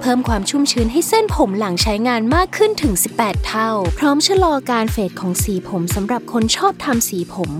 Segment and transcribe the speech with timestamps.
[0.00, 7.50] เพิ่มความชุ่มชื้นให้เส้นผมหลังใช้งานมากขึ้นถึง 18 เท่า พร้อมชะลอการเฟดของสีผมสำหรับคนชอบทำสีผม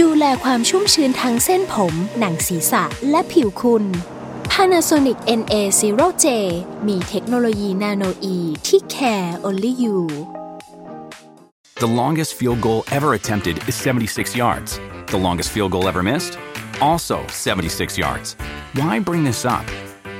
[0.00, 3.84] ดูแลความชุ่มชื้นทั้งเส้นผม หนังศีรษะและผิวคุณ
[4.52, 6.26] Panasonic NA0J
[6.88, 9.98] มีเทคโนโลยีนาโนอีที่ care only you
[11.84, 14.70] The longest field goal ever attempted is 76 yards.
[15.08, 16.38] The longest field goal ever missed?
[16.80, 18.36] Also 76 yards.
[18.74, 19.66] Why bring this up?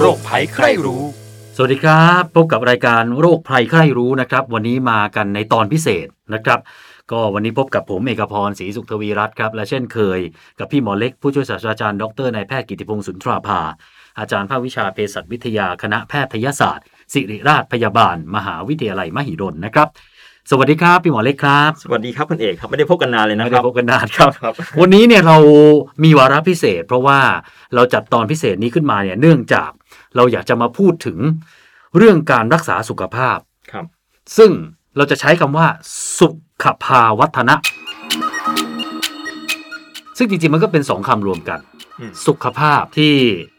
[0.00, 1.02] โรคภัยใครรู้
[1.56, 6.60] สวัสดีครับพบกับรายการโรคภัยใครรู้นะครับ วันนี้มากันในตอนพิเศษนะครับ
[7.10, 10.20] ก็วันนี้พบกับผมเอกพรศรีสุขทวีรัตน์ครับและเช่นเคย
[10.58, 13.60] กับพี่หมอเล็กผู้ช่วยศาสตราจารย์ดรนายแพทย์กิติพงศ์สุนทราภา
[14.18, 19.88] อาจารย์ภาควิชาเภสัชวิทยาคณะแพทยศาสตร์ ศิริราชพยาบาล มหาวิทยาลัยมหิดลนะครับ
[20.50, 25.36] สวัสดีครับพี่หมอเล็กครับ สวัสดีครับคุณเอกครับไม่ได้พบกันนานเลยนะไม่คได้รับพบกันนานครับครับวันนี้เนี่ยเรา
[26.04, 27.20] มีวาระพิเศษ เพราะว่า
[27.74, 29.70] เราจัดตอนพิเศษนี้ขึ้นมาเนี่ยเนื่องจาก
[30.18, 31.18] เราอยากจะมาพูดถึง
[31.96, 33.38] เรื่องการรักษาสุขภาพ
[33.72, 33.84] ครับ
[34.36, 34.50] ซึ่ง
[34.96, 35.66] เราจะใช้คำว่า
[36.20, 36.28] สุ
[36.62, 37.54] ขภาวัฒนะ
[40.18, 41.60] ซึ่งจริงๆมันก็เป็นสองคำรวมกัน
[42.00, 43.14] อืม สุขภาพที่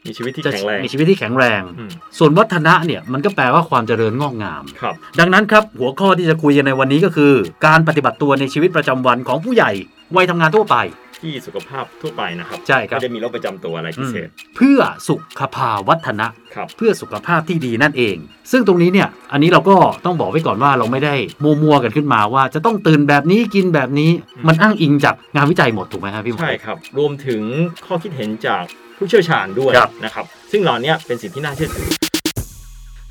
[0.08, 7.34] มีชีวิตที่จะแข็งแรง มีชีวิตที่แข็งแรง อืม ส่วนวัฒนะเนี่ยมันก็แปลว่าความเจริญงอกงาม ครับ ดังนั้นครับ หัวข้อที่จะคุยกันในวันนี้ก็คือ
[7.66, 9.72] การปฏิบัติตัวในชีวิตประจำวันของผู้ใหญ่
[10.16, 10.76] วัยทำงานทั่วไป
[11.22, 18.16] ที่สุขภาพทั่วไปนะครับใช่ครับไม่ได้มีโรคประจำตัวอะไรพิเศษ เพื่อสุขภาวัฒนะครับเพื่อสุขภาพที่ดีนั่นเอง
[18.52, 19.76] ซึ่งตรงนี้เนี่ย อันนี้เราก็
[20.06, 21.16] ต้องบอกไว้ก่อนว่าเราไม่ได้
[21.64, 27.42] มัวๆกันขึ้นมาว่าจะต้องตื่นแบบนี้กินแบบนี้อืมมันอ้างอิงจากงานวิจัยหมดถูกไหมครับพี่หมอใช่ครับ รวมถึง
[27.86, 28.64] ข้อคิดเห็นจาก
[28.98, 31.90] ผู้เชี่ยวชาญด้วยครับนะครับ ซึ่งเหล่านี้เป็นสิ่งที่น่าเชื่อถือ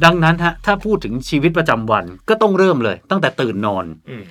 [0.05, 4.25] ดังนั้นฮะถ้าพูดถึงชีวิตประจำวันก็ต้องเริ่มเลย ตั้งแต่ตื่นนอนอืม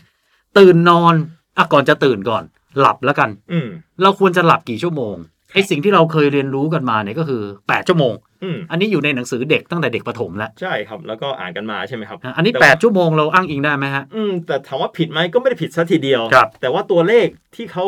[0.58, 1.14] ตื่นนอน
[1.58, 2.44] อะก่อนจะตื่นก่อน
[2.80, 3.68] หลับแล้วกัน อืม
[4.02, 5.16] เราควรจะหลับกี่ชั่วโมง
[5.54, 17.86] ไอสิ่งที่เราเคยเรียนรู้กันมาเนี่ยก็คือ8ชั่วโมงอืมอันนี้อยู่ในหนังสือเด็กตั้งแต่เด็กประถมแล้วใช่ครับแล้วก็อ่านกันมาใช่ไหมครับ อันนี้แต่ว่า8ชั่วโมงเราอ้างอิงได้ไหมฮะอืมแต่ถามว่าผิดไหมก็ไม่ได้ผิดซะทีเดียวครับแต่ว่าตัวเลขที่เขา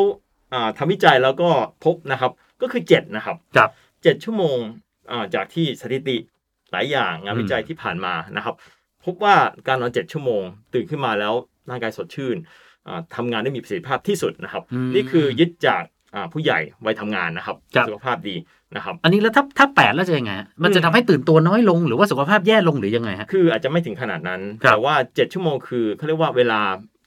[0.54, 1.48] อ่าทำวิจัยแล้วก็
[1.84, 2.30] พบนะครับ
[2.62, 3.70] ก็คือ 7 นะครับครับ
[4.02, 4.58] เจ็ดชั่วโมง
[5.10, 6.16] อ่าจากที่สถิติ
[6.72, 8.54] หลายอย่างงานอืมวิจัยที่ผ่านมานะครับ
[9.04, 9.36] พบว่า
[9.68, 10.42] การนอนเจ็ดชั่วโมง
[10.74, 11.34] ตื่นขึ้นมาแล้ว
[11.70, 12.36] ร่างกายสดชื่น
[12.90, 15.82] อ่าทำงานได้มีประสิทธิภาพที่สุดนะครับอืมนี่คือยึดจาก
[16.14, 18.36] อ่าผู้ใหญ่วัยทำงานนะครับครับ สุขภาพดี
[18.76, 26.60] นะครับ อันนี้แล้วถ้าถ้าแปดแล้วจะยังไงฮะมันจะทำให้ตื่นตัวน้อยลงหรือว่าสุขภาพแย่ลงหรือยังไงฮะคืออาจจะไม่ถึงขนาดนั้นครับแต่ว่า 7 ชั่วโมงคือเขาเรียกว่าเวลา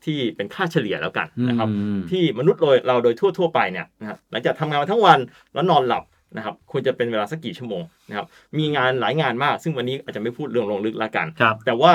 [0.05, 5.19] ที่เป็นค่าเฉลี่ยแล้วกันนะครับอืมที่มนุษย์โดยเราโดยทั่ว ๆ ไปเนี่ยนะครับหลังจากทำงานมาทั้งวัน
[5.53, 6.03] แล้วนอนหลับ
[6.35, 8.25] นะครับควรจะเป็นเวลาสักกี่ชั่วโมงนะครับ
[8.57, 11.93] มีงานหลายงานมาก ซึ่งวันนี้อาจจะไม่พูดเรื่องลงลึกละกันครับแต่ว่า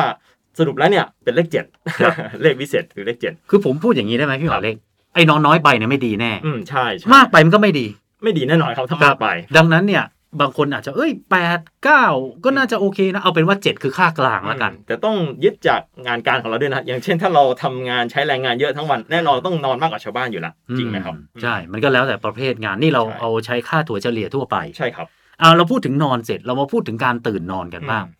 [0.59, 1.65] สรุปแล้วเนี่ยเป็นเลขเจ็ด
[1.99, 4.77] ครับเลขวิเศษคือเลขเจ็ดคือผมพูดอย่างนี้ได้ไหมพี่หมครัอบเล็ก
[5.15, 7.87] ไอ้นอนน้อยไปเนี่ยไม่ดีแน่ อืมใช่ใช่มากไปมันก็ไม่ดี
[8.23, 10.05] ไม่ดีแน่นอนครับถ้ามากไป ดังนั้นเนี่ย
[10.41, 12.05] บางคนอาจจะเอ้ยแปดเก้า
[12.45, 25.07] ก็น่าจะโอเคนะ เอาเป็นว่าเจ็ดคือค่ากลางแล้วกัน แต่ต้องยึดจากงานการของเราด้วยนะ อย่างเช่นถ้าเราทำงานใช้แรงงานเยอะทั้งวันแน่นอนต้องนอนมากกว่าชาวบ้านอยู่แล้วจริงไหมครับ ใช่ มันก็แล้วแต่ประเภทงานนี่เราใช่เอาใช้ค่าถั่วเฉลี่ยทั่วไปใช่ครับ
[25.41, 28.17] เอาเราพูดถึงนอนเสร็จเรามาพูดถึงการตื่นนอนกันบ้างอืม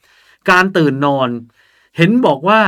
[0.51, 1.29] การตื่นนอน
[1.99, 2.61] เห็นบอกว่า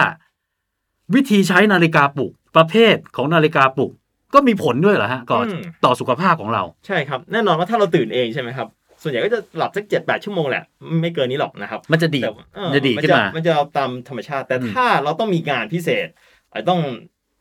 [1.15, 3.93] วิธีใช้นาฬิกาปลุกประเภทของนาฬิกาปลุก
[4.35, 8.69] ก็มีผลด้วยเหรอฮะก่อนอืม ต่อสุขภาพของเรา ใช่ครับ แน่นอนว่าถ้าเราตื่นเองใช่ไหมครับ
[9.03, 10.65] ส่วนใหญ่ก็จะหลับสักเจ็ดแปดชั่วโมงแหละ
[11.03, 16.09] ไม่เกินนี้หรอกนะครับมันจะดีแต่ว่าเออจะดีขึ้นมามันจะเอาตามธรรมชาติ แต่อืม ถ้าเราต้องมีงานพิเศษ
[16.51, 16.81] อาจจะต้อง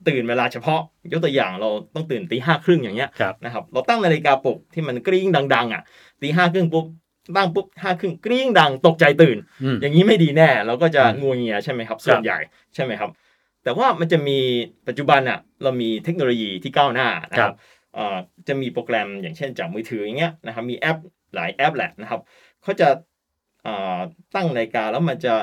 [0.08, 0.82] ตื่นเวลาเฉพาะ
[1.12, 5.82] ยกตัวอย่างเราต้องตื่นตีห้าครึ่งอย่างเงี้ยครับ นะครับ เราตั้งนาฬิกาปลุกที่มันกริ้งดัง ๆ อะ
[6.22, 6.86] ตีห้าครึ่งปุ๊บ
[7.36, 12.38] ตั้งปุ๊บห้าครึ่งกริ้งดังตกใจตื่นอืมอย่างนี้ไม่ดีแน่ เราก็จะอืมงัวเงียใช่ไหมครับ ส่วนใหญ่
[12.76, 13.10] ใช่ไหมครับ
[13.64, 14.40] แต่ว่ามันจะมี
[14.88, 17.56] ปัจจุบันอะเรามีเทคโนโลยีที่ก้าวหน้านะครับ
[17.96, 18.18] เอ่อ
[18.48, 20.98] จะมีโปรแกรมอย่างเช่นจากมือถืออย่างเงี้ยนะครับมีแอป
[21.36, 22.22] หลายแอปแหละนะครับ
[22.64, 22.88] เขาจะ
[23.64, 23.98] เอ่อ
[24.36, 25.34] ตั้งนาฬิกาแล้วมันจะ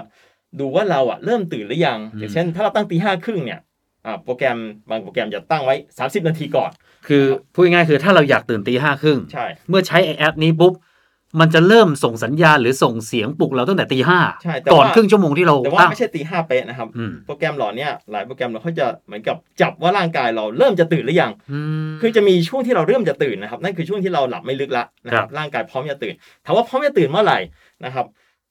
[0.60, 3.60] ดูว่าเราอะเริ่มตื่นหรือยังอืมอย่างเช่น ถ้าเราตั้งตีห้าครึ่งเนี่ย
[4.06, 4.58] อ่าโปรแกรม
[4.90, 6.70] บางโปรแกรมจะตั้งไว้ 30 นาทีก่อน
[7.08, 7.24] คือ
[7.54, 10.72] พูดง่ายๆคือถ้าเราอยากตื่นตีห้าครึ่งใช่เมื่อใช้ไอ้แอปนี้ปุ๊บ
[11.40, 26.14] มันจะเริ่มส่งสัญญาณหรือส่งเสียงปลุกเราตั้งแต่ตีห้าใช่แต่ก่อนว่า ครึ่งชั่วโมงที่เราแต่ว่าตั้ง ไม่ใช่ตีห้าเป๊ะนะครับ อืม โปรแกรมเหล่าเนี้ยหลายโปรแกรมเราเขาจะเหมือนกับจับว่าร่างกายเราเริ่มจะตื่นหรือยัง อืม คือจะมีช่วงที่เราเริ่มจะตื่นนะครับ นั่นคือช่วงที่เราหลับไม่ลึกละนะคครัรับบ ร่างกายพร้อมจะตื่น
[26.44, 27.38] ถามว่าพร้อมจะตื่นเมื่อไหร่
[27.84, 28.06] นะครับ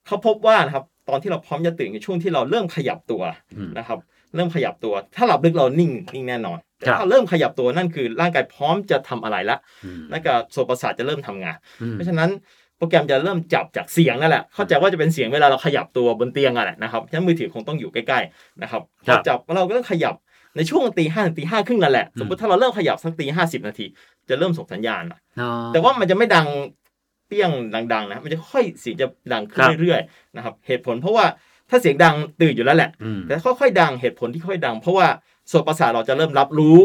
[0.06, 3.22] เขาพบว่านะครับตอนที่เราพร้อมจะตื่นคือช่วงที่เราเริ่มขยับตัว
[3.56, 3.98] อืมนะครับ
[4.34, 12.30] เริ่มขยับตัว ถ้าหลับลึกเรานิ่งนิ่งแน่นอนแต่ครับ ถ้าเริ่มขยับตัวนั่นคือร่างกายพร้อมจะทำอะไรละอืมนั่นก็โสตประสาทจะเริ่มทำงานอืมเพราะฉะนั้น
[12.78, 20.14] โปรแกรมจะเริ่มจับจากเสียงนั่นแหละ เข้าใจว่าจะเป็นเสียงเวลาเราขยับตัวบนเตียงอะแหละนะครับ ฉะนั้นมือถือคงต้องอยู่ใกล้ๆนะครับครับพอจับเราก็ต้องขยับ
[20.56, 23.86] ในช่วงตีห้าถึงตีห้าครึ่งนั่นแหละอืมสมมติถ้าเราเริ่มขยับสักตีห้าสิบนาที
[24.28, 26.46] จะเริ่มส่งสัญญาณละอ๋อแต่ว่ามันจะไม่ดัง
[27.26, 31.24] เปี้ยงดังๆนะ มันจะค่อยเสียงจะดังขึ้นครับเรื่อยๆนะครับ เหตุผลเพราะว่า
[31.70, 35.06] ถ้าเสียงดังตื่นอยู่แล้วแหละอืมแต่ค่อยๆดังเหตุผลที่ค่อยดัง เพราะว่า
[35.50, 36.78] ส่วนประสาทเราจะเริ่มรับรู้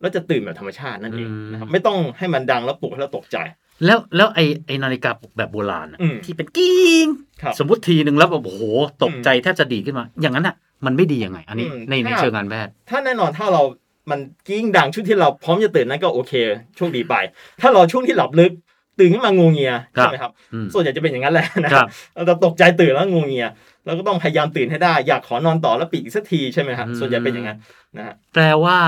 [0.00, 3.36] แล้วจะตื่นแบบธรรมชาตินั่นเองนะครับ ไม่ต้องให้มันดังแล้วปลุกให้เราตกใจ
[3.84, 7.06] แล้วแล้วไอ้ไอ้นาฬิกาปลุกแบบโบราณอะอืมที่เป็นกิ้ง
[7.42, 8.62] ครับสมมติทีหนึ่งแล้วแบบโอ้โห
[9.02, 10.54] ตกใจแทบจะดีดขึ้นมา อย่างนั้นอะ
[10.86, 13.62] มันไม่ดียังไง อันนี้อืมในในถ้า เชิงการแพทย์ ถ้าแน่นอนถ้าเรา
[14.10, 16.32] มันกิ้งดังช่วงที่เราพร้อมจะตื่นนั้นก็โอเค
[16.76, 17.14] โชคดีไป
[17.60, 18.52] ถ้าเราช่วงที่หลับลึก
[18.98, 23.48] ตื่นขึ้นมางูเงียครับ ใช่ไหมครับ อืม ส่วนใหญ่จะเป็นอย่างนั้นแหละนะครับ เราจะตกใจตื่นแล้วงูเงีย
[23.86, 27.58] เราก็ต้องพยายามตื่นให้ได้ อยากขอนอนต่อแล้วปิดอีกสักทีใช่ไหมครับอืม ส่วนใหญ่เป็นอย่างนั้น
[27.96, 28.78] นะฮะแปลว่า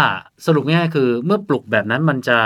[0.46, 2.38] สรุปง่ายๆคือ เมื่อปลุกแบบนั้นมันจะ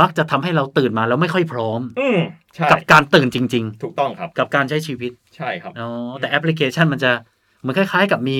[0.00, 2.18] มักจะทำให้เราตื่นมาแล้วไม่ค่อยพร้อม อืม
[2.54, 5.88] ใช่กับการตื่นจริงถูกต้องครับๆกับการใช้ชีวิต ใช่ครับอ๋อ
[6.20, 7.12] แต่แอปพลิเคชันมันจะ
[7.60, 8.38] เหมือนคล้าย ๆ กับมี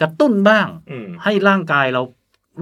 [0.00, 2.02] กระตุ้นบ้างอืมให้ร่างกายเรา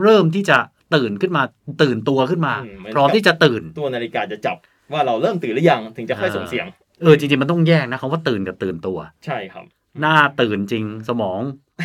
[0.03, 0.59] เริ่มที่จะ
[0.95, 1.43] ตื่นขึ้นมา
[1.83, 4.57] ตื่นตัวขึ้นมาอืมเหมือนพร้อมกับที่จะตื่นตัวนาฬิกาจะจับ
[4.93, 6.67] ว่าเราเริ่มตื่นหรือยังถึงจะค่อยส่งเสียง
[7.03, 9.65] เออจริงๆมันต้องแยกนะคำว่าตื่นกับตื่นตัว ใช่ครับ
[10.01, 11.41] หน้าตื่นจริงสมอง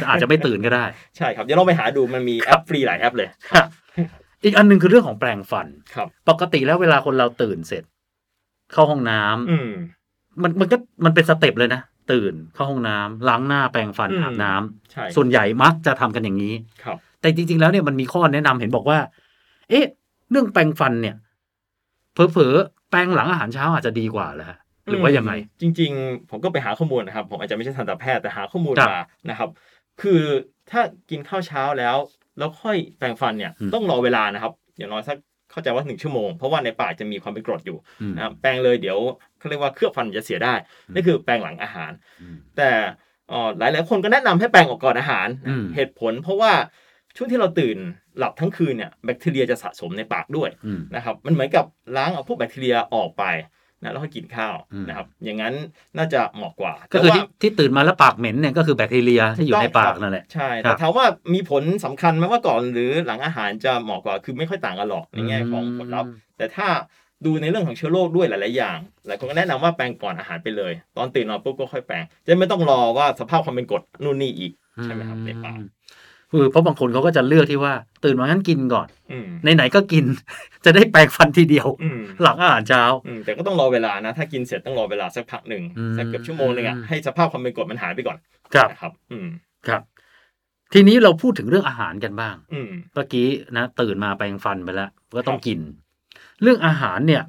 [0.07, 0.85] อาจจะไม่ตื่นก็ได้
[1.17, 3.29] ใช่ครับเดี๋ยวเราไปหาดูมันมีแอปฟรีหลายแอปเลย
[4.43, 7.83] อีกอันหนึงคือเรื่องของแปรงฟันครับ ปกติแล้วเวลาคนเราตื่นเสร็จ
[8.73, 9.71] เข้าห้องน้ำอืม
[10.43, 11.81] มันมันก็มันเป็นสเต็ปเลยนะ
[12.11, 16.53] ตื่นเข้าห้องน้ำล้างหน้าแปรงฟันอืมอาบน้ำใช่ส่วนใหญ่มักจะทำกันอย่างนี้
[16.83, 18.99] ครับ แต่จริง ๆ แล้วเนี่ยมันมีข้อแนะนำเห็นบอกว่า
[19.69, 19.85] เอ๊ะ
[20.31, 21.15] เรื่องแปรงฟันเนี่ย
[22.13, 24.59] เผลอๆแปรงหลังอาหารเช้าอาจจะดีกว่าแหละ
[24.89, 29.49] หรือว่ายังไง จริง ๆ ผมก็ไปหาข้อมูลนะครับ ผมอาจจะไม่ใช่ทันตแพทย์แต่หาข้อมูลครับมานะครับ
[30.01, 30.21] คือ
[30.71, 31.95] ถ้ากินข้าวเช้าแล้ว
[32.39, 35.17] แล้วค่อยแปรงฟันเนี่ยอืมต้องรอเวลานะครับอย่างน้อยสัก
[35.51, 38.97] เข้าใจว่าหนึ่งชั่วโมง เพราะว่าในปากจะมีความเป็นกรดอยู่อืมนะครับแปรงเลยเดี๋ยว
[39.39, 40.53] เขาเรียกว่าเคลือบฟันจะเสียได้
[40.93, 41.91] นี่คือแปรงหลังอาหาร
[42.21, 42.69] อืมแต่
[43.29, 46.51] เอ่อหลายหลายๆคนก็แนะนำให้แปรงออกก่อนอาหารอืมเหตุผลเพราะว่า
[47.15, 47.77] ช่วงที่เราตื่น
[48.17, 51.65] หลับทั้งคืนเนี่ยแบคทีเรียจะสะสมในปากด้วยอืมนะครับมันเหมือนกับ
[51.97, 53.23] ล้างเอาพวกแบคทีเรียออกไป
[53.83, 55.53] นะแล้วค่อยกินข้าวอืมนะครับ อย่างนั้น
[55.97, 66.67] น่าจะเหมาะกว่า ก็คือแต่ที่ว่าที่ตื่นมาแล้วปากเหม็นเนี่ยก็คือแบคทีเรียที่อยู่ในปากนั่นแหละ ใช่ครัแต่บถามว่ามีผลสำคัญไหมว่าก่อนหรือหลังอาหารจะเหมาะกว่า คือไม่ค่อยต่างกันหรอกในแง่ของผลลัพธ์ แต่ถ้า
[67.25, 68.77] ดูในเรื่องของเชื้อโรคด้วยหลาย ๆ อย่าง
[69.07, 74.51] หลายคนก็แนะนำว่าแปรงก่อนอาหารไปเลย ตอนตื่นนอนปุ๊บก็ค่อยแปรง จะไม่ต้องรอว่าสภาพความเป็นกรดนู่นนี่อีก
[74.83, 75.59] ใช่ไหมครับในปาก
[76.31, 77.73] คือเพราะบางคนเขาก็จะเลือกที่ว่า
[78.03, 80.05] ตื่นมางั้นกินก่อนอืมไหนๆก็กิน
[80.65, 88.17] จะได้แปรงฟันทีเดียวอืมหลังอาหารเช้าอืมแต่ก็ต้องรอเวลานะ ถ้ากินเสร็จต้องรอเวลาสักพักหนึ่งอืมสักเกือบชั่วโมงหนึ่งอะให้สภาพความเป็นกรดมันหายไปก่อน
[88.53, 89.27] ครับนะครับ อืม
[89.67, 89.81] ครับ
[90.73, 95.59] ทีนี้เราพูดถึงเรื่องอาหารกันบ้างอืมเมื่อกี้นะ ตื่นมาแปรงฟันไปแล้วก็ต้องกิน
[96.41, 97.23] เรื่องอาหารเนี่ย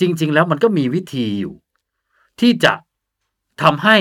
[0.00, 1.54] จริง ๆ แล้วมันก็มีวิธีอยู่
[2.40, 2.72] ที่จะ
[3.62, 3.96] ทำให้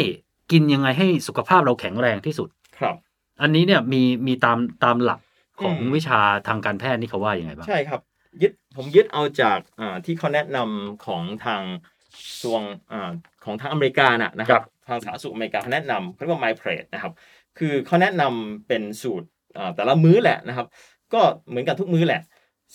[0.52, 2.50] กินยังไงให้สุขภาพเราแข็งแรงที่สุด
[2.80, 2.96] ครับ
[3.42, 5.20] อันนี้เนี่ยมีมีตามตามหลัก
[5.62, 8.02] ของอืมวิชาทางการแพทย์นี่เขาว่ายังไงบ้างใช่ครับ
[8.42, 11.64] ยึดผมยึดเอาจากอ่าที่เขาแนะนำของทาง
[12.16, 13.10] กระทรวงอ่า
[13.46, 17.14] ของทางอเมริกาน่ะนะครับ ทางสาธารณสุขอเมริกาเขาแนะนำเขาเรียกว่า My Plate นะครับ
[17.58, 20.68] คือเขาแนะนำเป็นสูตรอ่าแต่ละมื้อแหละนะครับ
[21.14, 22.22] ก็เหมือนกันทุกมื้อแหละ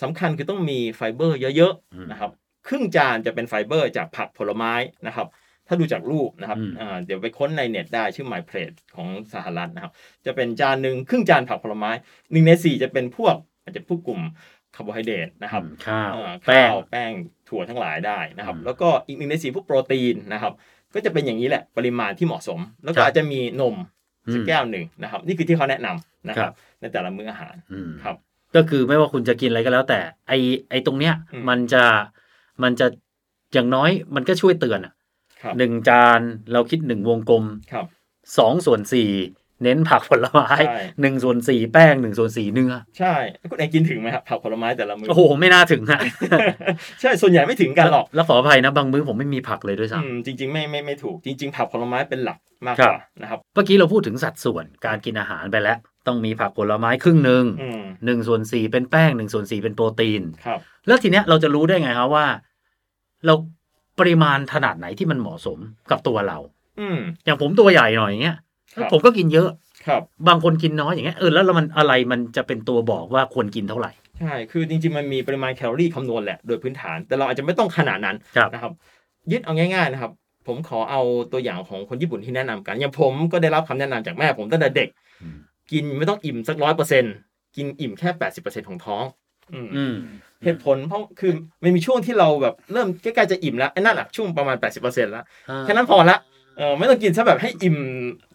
[0.02, 2.30] สำคัญคือต้องมีไฟเบอร์เยอะอืมๆนะครับ
[2.68, 4.72] ครึ่งจานจะเป็นไฟเบอร์จากผักผลไม้
[5.06, 5.26] นะครับ
[5.70, 9.92] ถ้าดูจากรูปนะครับอืมอ่าเดี๋ยวไปค้นในเน็ตได้ชื่อ My Plate ของสหรัฐนะครับ
[10.26, 11.90] จะเป็นจานหนึ่งครึ่งจานผักผลไม้
[12.32, 14.20] หนึ่งในสี่จะเป็นพวกอาจจะพวกกลุ่ม
[14.76, 17.10] คาร์โบไฮเดรตนะครับอืมข้าวอ่าแป้งข้าวแป้ง
[17.48, 20.52] ถั่วทั้งหลายได้นะครับอืมแล้วก็อีกหนึ่งในสี่พวกโปรตีนนะครับ
[20.94, 23.76] ก็จะเป็นอย่างนี้แหละปริมาณที่เหมาะสม แล้วก็รับอาจจะมีนม
[24.32, 28.16] สักอืมแก้วหนึ่งนะครับ นี่คือที่เขาแนะนำนะครับครับในแต่ละมื้ออาหารอืมครับ
[28.56, 30.32] ก็คือไม่ว่าคุณจะกินอะไรก็แล้ว แต่ไอ้
[30.70, 31.84] ไอ้ตรงเนี้ยอืมมันจะ
[32.62, 32.86] มันจะ
[33.52, 34.99] อย่างน้อยมันก็ช่วยเตือนอะครับ
[35.58, 36.20] หนึ่งจาน
[36.52, 37.86] เราคิดหนึ่งวงกลมครับ
[38.38, 39.10] สองส่วนสี่
[39.64, 43.14] เน้นผักผลไม้ใช่หนึ่งส่วนสี่แป้งหนึ่งส่วนสี่เนื้อ ใช่
[43.50, 46.00] คุณเองกินถึงไหมครับผักผลไม้แต่ละมื้อโอ้โห ไม่น่าถึงฮะ
[47.00, 62.26] ใช่ส่วนใหญ่ไม่ถึงกันหรอก แล้วขออภัยนะบางมื้อผมไม่มีผักเลยด้วยซ้อืมจริง ๆ ไม่ไม่ไม่ถูกจริง ๆ ผักผลไม้เป็นหลักมากครักบว่านะครับำเมื่อกี้เราพูดถึงสัดส่วนการกินอาหารไปแล้วตต้องมีผักผลไม้ครึ่งหนึ่งอืมหนึ่งส่วนสี่เป็นแป้งหนึ่งส่วนสี่เป็นโปรตีนครับแล้วทีเนี้ยเราจะรู้ได้ไงครับว่า
[63.26, 63.34] เรา
[64.00, 65.58] ปริมาณขนาดไหนที่มันเหมาะสม
[65.90, 66.38] กับตัวเรา
[66.80, 68.36] อืม อย่างผมตัวใหญ่หน่อยอย่างเงี้ย
[68.74, 69.48] ครับ ผมก็กินเยอะ
[69.86, 78.72] ครับ บางคนกินน้อยอย่างเงี้ยเออแล้วมันอะไรมันจะเป็นตัวบอกว่าควรกินเท่าไหร่ ใช่ คือจริงๆ มันมีปริมาณแคลอรี่คำนวณแหละ โดยพื้นฐาน แต่เราอาจจะไม่ต้องขนาดนั้นครับ นะครับ
[79.30, 80.12] ยึดเอาง่ายๆนะครับ
[80.46, 81.00] ผมขอเอา
[81.32, 84.88] ตัวอย่างของคนญี่ปุ่นที่แนะนำกัน อย่างผมก็ได้รับคำแนะนำจากแม่ผมตั้งแต่เด็ก
[85.22, 85.38] อืม
[85.72, 87.04] กินไม่ต้องอิ่มสักร้อยเปอร์เซ็น
[87.56, 89.04] กินอิ่มแค่แปดสิบเปอร์เซ็นของท้อง
[89.54, 89.94] อืมอืม
[90.44, 95.24] เหตุผลเพราะคือมันมีช่วงที่เราแบบเริ่มใกล้ๆจะอิ่มแล้วไอ้นั่นแหละช่วงประมาณ 80%แล้ว
[95.62, 96.18] แค่นั้นพอละ
[96.56, 97.76] เออไม่ต้องกินซะแบบให้อิ่ม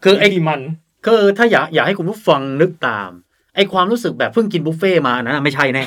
[0.04, 0.62] คือไอ้มีมัน
[1.06, 3.10] คือถ้าอยากอยากให้คุณผู้ฟังนึกตาม
[3.56, 5.84] ไอความรู้สึกแบบเพิ่งกินบุฟเฟ่ต์มาอันนั้นนะไม่ใช่แน่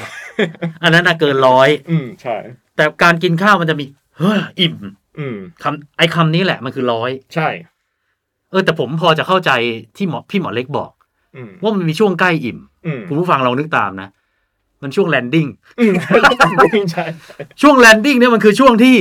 [0.83, 2.37] อันนั้นนะเกินร้อย อืมใช่
[2.77, 3.85] แต่การกินข้าวมันจะมี
[4.17, 4.75] เฮ้ออิ่ม
[5.19, 7.49] อืมคำไอคำนี้แหละมันคือร้อย ใช่
[8.51, 9.51] เออ แต่ผมพอจะเข้าใจ
[9.97, 10.91] ที่หมอพี่หมอเล็กบอก
[11.37, 14.09] อืมว่ามันมีช่วงใกล้อิ่มอืมคุณผู้ฟังลองนึกตามนะ
[14.83, 15.47] มันช่วงแลนดิ้ง
[15.81, 15.93] อืม
[16.93, 17.05] ใช่
[17.63, 18.97] ช่วงแลนดิ้งเนี่ยมันคือช่วงที่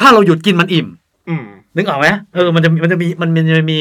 [0.00, 0.86] ถ้าเราหยุดกินมันอิ่ม
[1.28, 1.44] อืม
[1.76, 3.78] นึกออกไหมเออมันจะมันจะมีมันมันจะมี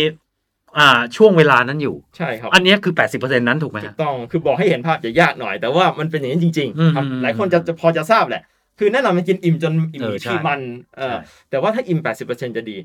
[0.78, 8.44] อ่า ช่วงเวลานั้นอยู่ใช่ครับ อันเนี้ยคือแปดสิบเปอร์เซ็นนั้นถูกไหมถูฮะกต้องคือบอกให้เห็นภาพจะยากหน่อย แต่ว่ามันเป็นอย่างนี้นจริงอืมๆครับอืมหลายคนจะจะพอจะทราบแหละ
[8.80, 10.60] คือแน่นอนมันกินอิ่มจนอิ่มเออใช่ที่มัน
[10.98, 12.78] เออใช่แต่ว่าถ้าอิ่ม80%จะดี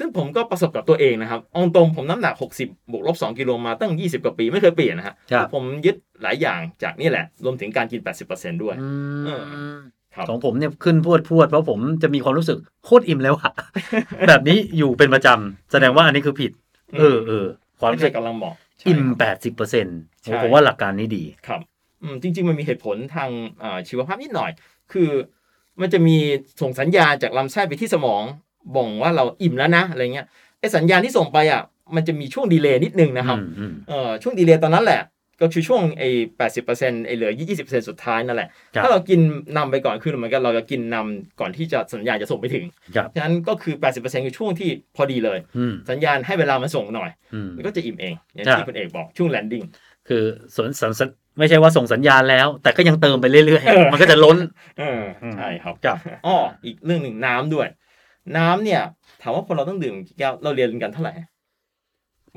[0.00, 8.00] ซึ่งผมก็ประสบกับตัวเองนะครับเอาตรงผมน้ำหนัก 60 บวกลบ 2 กิโลมาตั้ง 20 กว่าปีไม่เคยเปลี่ยนนะฮะครับผมยึดหลายอย่างจากนี่แหละ รวมถึงการกิน
[8.32, 8.88] 80%ด้วยอื
[9.24, 9.30] เอ
[9.74, 9.78] ม
[10.14, 13.52] ครับของผมเนี่ยขึ้นพวดพวดเพราะผมจะมีความรู้สึกโคตรอิ่มแล้วอะ
[14.28, 16.50] แบบนี้อยู่เป็นประจำแสดงว่าอันนี้คือผิด
[16.98, 17.46] เออเออ
[17.78, 21.60] ความไม่รู้สึใช่กกำลังเหมาะใช่อิ่มครับแปดสิบเปอร์เซ็นต์ใช่ผมว่าหลักการนี้ดีครับ
[22.02, 23.30] อืมจริง ๆ มันมีเหตุผลทาง
[23.62, 24.50] อ่าชีวภาพนิดหน่อย
[24.92, 25.10] คือ
[25.80, 26.16] มันจะมี
[26.60, 28.22] ส่งสัญญาณจากลำไส้ไปที่สมอง
[28.76, 30.26] บ่งว่าเราอิ่มแล้วนะอะไรเงี้ย
[30.60, 31.62] ไอสัญญาณที่ส่งไปอะ
[31.94, 35.02] มันจะมีช่วง delay นิดนึงนะครับอืมอืมเอ่อช่วง delay ตอนนั้นแหละ
[35.42, 39.20] ก็คือช่วงไอ้แปดสิบเปอร์เซ็นต์ไอ้เหลือยี่สิบเปอร์เซ็นต์สุดท้ายนั่นแหละครับถ้าเรากิน
[39.56, 42.64] นำไปก่อนคือเหมือนกันเราจะกินนำก่อนที่จะสัญญาณจะส่งไปถึง
[42.96, 49.64] ครับฉะนั้นก็คือแปดสิบเปอร์เซ็นต์คือช่วงที่พอดีเลยอืมสัญญาณให้เวลามันส่งหน่อยอืมมันก็จะอิ่มเองอย่างครับที่คุณเอกบอกช่วง landing
[50.08, 50.22] คือ
[50.56, 54.38] สัญสัญสัญไม่ใช่ว่าส่งสัญญาณแล้ว แต่ก็ยังเติมไปเรื่อยเออๆมันก็จะล้น
[54.78, 55.02] เออ
[55.36, 57.68] ใช่ครับครับอ้ออีกเรื่องหนึ่งน้ำด้วย
[58.36, 58.82] น้ำเนี่ย
[59.22, 61.12] ถามว่าคนเราต้องดื่มกี่แก้วเราเรียนกันเท่าไหร่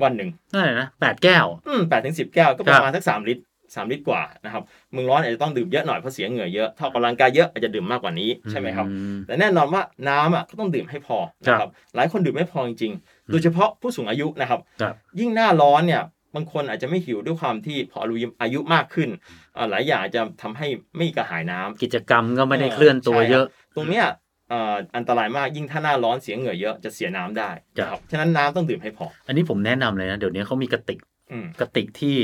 [0.02, 3.42] วันหนึ่งนั่นแหละนะแปดแก้ว อืมแปดถึงสิบแก้วก็ปครัระบมาณสักสามลิตร
[3.74, 4.62] สามลิตรกว่านะครับ
[4.92, 8.94] เมืองร้อนอาจจะต้องดื่มเยอะหน่อยเพราะเสียเหงื่อเยอะถ้าออกกำลังกายเยอะอาจจะดื่มมากกว่านี้ใช่ไหมครับอื
[9.26, 16.02] แต่แน่นอนว่าน้ำอะก็ต้องดื่มให้พอนะครับหลายคนดื่มไม่พอจริงๆ โดยเฉพาะผู้สูงอายุนะครับครับยิ่งหน้าร้อนเนี่ย
[16.34, 19.08] บางคนอาจจะไม่หิวด้วยความที่พออายุอายุมากขึ้น
[19.56, 23.44] อ่าหลายอย่างอาจจะทำให้ไม่กระหายน้ำกิจกรรมก็ไม่ได้เคลื่อนตัวเยอะ
[23.76, 30.98] ตรงเนี้ยเอ่ออันตรายมากยิ่งถ้าหน้าร้อนเสียเหงื่อเยอะจะเสียน้ำได้นะครับครับฉะนั้นน้ำต้องดื่มให้พอ อันนี้ผมแนะนำเลยนะ เดี๋ยวนี้เขามีกระติก
[31.32, 32.18] อืมกระติกที่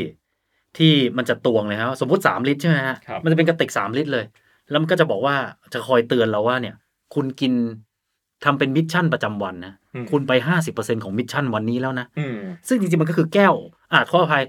[0.79, 4.25] ที่มันจะตวงเลยครับสมมติสามลิตรใช่ไหมฮะครับมันจะเป็นกระติกสามลิตรเลย
[4.71, 5.35] แล้วมันก็จะบอกว่า
[5.75, 6.75] จะคอยเตือนเราว่าเนี่ย
[7.15, 7.53] คุณกิน
[8.45, 13.55] ทำเป็น mission ประจำวันนะอืมคุณไปห้าสิบเปอร์เซ็นต์ของ mission วันนี้แล้วนะอืมซึ่งจริงๆมันก็คือแก้ว
[13.93, 14.45] อ่าขออภัย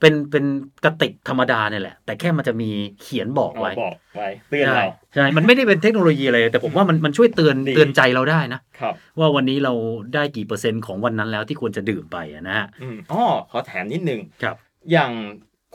[0.00, 0.44] เป็นเป็น
[0.84, 9.72] กระติกธรรมดาเนี่ยแหละ แต่แค่มันจะมีเขียนบอกเอาไว้บอกไว้เตือนใช่เราใช่มันไม่ได้เป็นเทคโนโลยีอะไรเลยแต่ผมว่ามันมันช่วยเตือนดีเตือนใจเราได้นะครับว่าวันนี้เรา
[10.14, 14.56] ได้กี่เปอร์เซ็นต์ของวันนั้นแล้วที่ควรจะดื่มไปอะนะฮะอืมอ๋อขอแถมนิดนึงครับ
[14.92, 15.12] อย่าง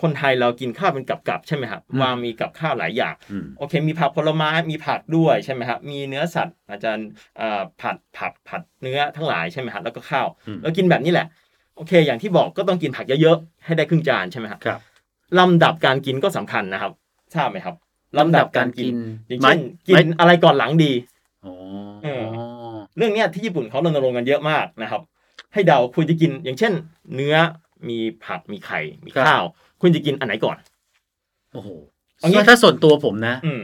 [0.01, 7.07] คนไทยเรากินข้าวเป็นกับๆใช่ไหมครับอืมวางมีกับข้าวหลายอย่างอืมโอเค มีผักผลไม้มีผักด้วยใช่ไหมครับมีเนื้อสัตว์อาจารย์
[7.39, 14.79] อ่าผัดผักผัดเนื้อทั้งหลายใช่ไหมครับแล้วก็ข้าวอืมแล้วกินแบบนี้แหละโอเค อย่างที่บอกก็ต้องกินผักเยอะๆให้ได้ครึ่งจานใช่ไหมครับครับ
[15.39, 16.91] ลำดับการกินก็สำคัญนะครับ
[17.35, 17.75] ทราบไหมครับ
[18.19, 18.87] ลำดับการกิน
[19.27, 20.91] อย่างไม่เช่นกิไม่นอะไรก่อนหลังดี
[21.45, 21.53] อ๋อ
[22.03, 22.23] เออ
[22.97, 25.01] เรื่องเนี้ยที่ญี่ปุ่นเขารณรงค์กันเยอะมากนะครับ
[25.53, 26.73] ให้เดาคุณจะกินอย่างเช่น
[27.15, 27.35] เนื้อ
[27.89, 29.43] มีผักมีไข่มีข้าว
[29.81, 30.57] คุณจะกินอันไหนก่อน
[31.53, 31.69] โอ้โห
[32.17, 33.61] เอางี้ถ้าส่วนตัวผมนะ อืม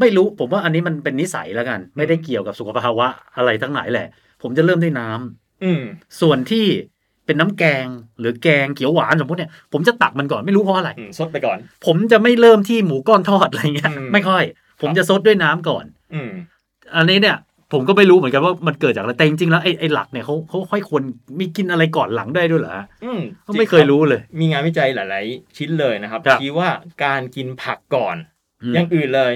[0.00, 4.08] ไม่รู้ผมว่าอันนี้มันเป็นนิสัยแล้วกัน ไม่ได้เกี่ยวกับสุขภาวะอะไรทั้งหลายแหละ
[4.42, 5.82] ผมจะเริ่มด้วยน้ำอืม
[6.20, 6.66] ส่วนที่
[7.28, 7.86] เป็นน้ำแกง
[8.20, 14.44] หรือแกงเขียวหวานสมมติเนี่ยผมจะตักมันก่อนไม่รู้เพราะอะไรอืมซดไปก่อน ผมจะไม่เริ่มที่หมูก้อนทอดอะไรเงี้ยอืมไม่ค่อย
[14.80, 16.30] ผมจะซดด้วยน้ำก่อน อืม
[16.96, 17.36] อันนี้เนี่ย
[17.72, 21.02] ผมก็ไม่รู้เหมือนกันว่ามันเกิดจากอะไรแต่จริงๆแล้วไอ้ไอ้หลักเนี่ยเขาเขาค่อยควร
[21.40, 26.68] มีกินอะไรก่อนหลังได้ด้วยเหรอฮะอืมก็ไม่เคยรู้เลย มีงานวิจัยหลาย ๆ ชิ้นเลยนะครับครับชี้ว่า
[27.04, 28.16] การกินผักก่อน
[28.62, 29.32] อืมอย่างอื่นเลย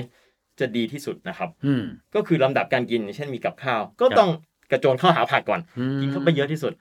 [0.61, 1.83] จะดีที่สุดนะครับ อืม
[2.15, 4.31] ก็คือลำดับการกินอย่างเช่นมีกับข้าว ก็ครับต้อง
[4.71, 6.73] กระโจนเข้าหาผักก่อนอืมกินเข้าไปเยอะที่สุด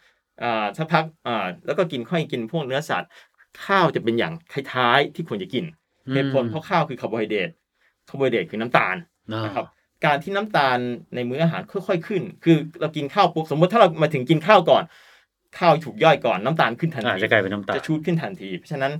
[0.43, 3.09] อ่าสักพักอ่าแล้วก็กินค่อยกินพวกเนื้อสัตว์
[3.65, 4.33] ข้าวจะเป็นอย่าง
[4.73, 5.65] ท้ายๆที่ควรจะกิน
[6.13, 7.50] เหตุผลเพราะข้าวคือคาร์โบไฮเดรต
[8.09, 8.95] คาร์โบไฮเดรตคือน้ำตาล
[9.33, 9.65] อ่านะครับ
[10.05, 10.77] การที่น้ำตาล
[11.15, 14.83] ในมื้ออาหารค่อยๆขึ้น คือเรากินข้าวปุ๊บสมมติถ้าเรามาถึงกินข้าวก่อน
[15.59, 18.93] ข้าวถูกย่อยก่อนน้ำตาลขึ้นทันทีอาจจะกลายเป็นน้ำตาลจะ shoot ขึ้นทันที เพราะฉะนั้น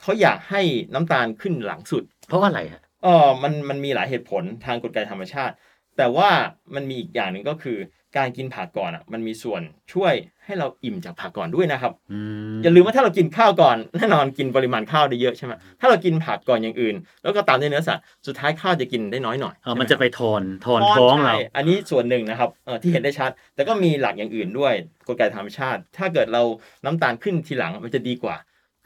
[0.00, 0.62] เขาอยากให้
[0.94, 5.54] น้ำตาลขึ้นหลังสุด เพราะอะไรฮะเออมันมันมีหลายเหตุผลทางกลไกธรรมชาติ
[5.96, 6.30] แต่ว่า
[6.74, 7.78] มันมีอีกอย่างหนึ่งก็คือ
[8.16, 10.14] การกินผักก่อนอะมันมีส่วนช่วย
[10.48, 12.20] ให้เราอิ่มจากผักก่อนด้วยนะครับอื
[12.54, 24.74] มอย่าลืมว่าถ้าเรากินข้าวก่อนแน่นอนกินปริมาณข้าวได้เยอะใช่ไหมถ้าเรากินผักก่อนอย่างอื่น แล้วก็ตามด้วยเนื้อสัตว์สุดท้ายข้าวจะกินได้น้อยหน่อยเออใช่ไหมันจะไปทอนทอนใช่ท้องเราใช่อันนี้ส่วนหนึ่งนะครับเออที่เห็นได้ชัด แต่ก็มีหลักอย่างอื่นด้วย
[25.06, 26.42] กลไกธรรมชาติ ถ้าเกิดเรา
[26.84, 28.36] น้ำตาลขึ้นทีหลังมันจะดีกว่า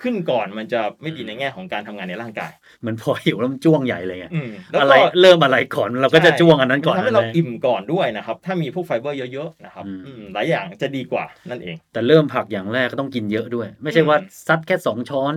[0.02, 14.16] ขึ้นก่อนมันจะไม่ดีในแง่ของการทำงานในร่างกายเหมือนพอหิวแล้วมันจ้วงใหญ่เลยไงอืมแล้วอะไรก็เริ่มอะไรก่อนเราก็จะจ้วงอันนั้นก่อนมัทำให้เราเลยอิ่มก่อนด้วยนะครับ ถ้ามีพวกไฟเบอร์เยอะๆนะครับอืมอืมหลายอย่างจะดีกว่านั่นเอง แต่เริ่มผักอย่างแรกก็ต้องกินเยอะด้วย ไม่ใช่ว่า
[14.46, 15.34] ซัดแค่สองช้อน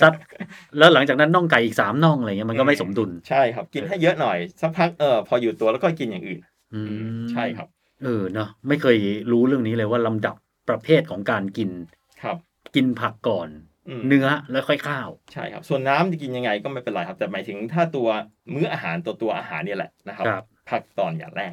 [0.00, 0.12] ซัด
[0.78, 6.40] แล้วหลังจากนั้นน่องไก่อีกสามน่องอะไรเงี้ยมันก็ไม่สมดุลใช่ครับ กินให้เยอะหน่อยสักพักเออพออยู่ตัวแล้วก็กินอย่างอื่น
[6.74, 6.80] อื
[7.22, 7.68] มใช่ครับ
[8.04, 8.96] เออเนาะไม่เคย
[9.30, 10.36] รู้เรื่องนี้เลยว่าลำดับ
[10.68, 11.70] ประเภทของการกิน
[12.22, 12.36] ครับ
[12.74, 13.48] กินผักก่อน
[13.88, 18.08] อืมเนื้อแล้วค่อยข้าว ใช่ครับ ส่วนน้ำจะกินยังไงก็ไม่เป็นไรครับ แต่หมายถึงถ้าตัว
[18.54, 21.52] มื้ออาหารตัวตัวอาหารเนี่ยแหละนะครับครับผักตอนอย่างแรก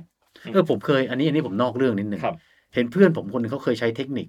[0.53, 2.35] เออผมเคยอันนี้อันนี้ผมนอกเรื่องนิดนึงครับ
[2.75, 4.27] เห็นเพื่อนผมคนหนึงเขาเคยใช้เทคนิค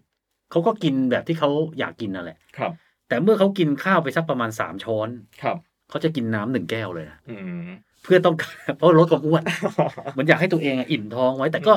[0.50, 2.73] เขาก็กินแบบที่เขาอยากกินนั่นแหละครับ
[3.09, 5.09] แต่เมื่อเขากินข้าวไปสักประมาณสามช้อน
[5.42, 5.56] ครับ
[5.90, 7.70] เขาจะกินน้ำหนึ่งแก้วเลยนะอืม
[8.02, 11.73] เพื่อต้องการเพราะลดความอ้วนเหมันอยากให้ตัวเองอะอิ่มท้องไว้ แต่ก็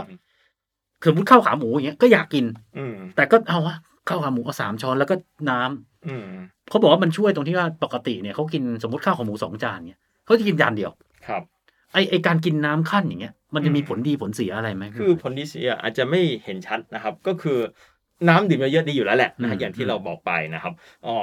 [1.06, 2.46] สมมติข้าวขาหมูอย่างเงี้ยก็อยากกิน
[2.78, 3.76] อืมแต่ก็เอาวะ
[4.08, 5.16] ข้าวขาหมูเอาสามช้อนแล้วก็
[5.50, 6.26] น้ำอืม
[6.70, 10.92] เขาบอกว่ามันช่วยตรงที่ว่าปกติเนี่ยเขากินสมมติข้าวขาหมูสองจานเนี่ยเขาจะกินจานเดียว
[11.28, 11.44] ครับ
[11.94, 17.60] ไอไอการกินน้ำขั้นอย่างเงี้ย มันจะมีผลดีผลเสียอะไรไหมคือผลดีเสียอาจจะไม่เห็นชัดนะครับ ก็คือ
[18.30, 20.74] น้ำดื่มเยอะๆดีอยู่แล้วแหละนะฮะอืมอย่างที่เราบอกไปนะครับ
[21.06, 21.16] อ๋อ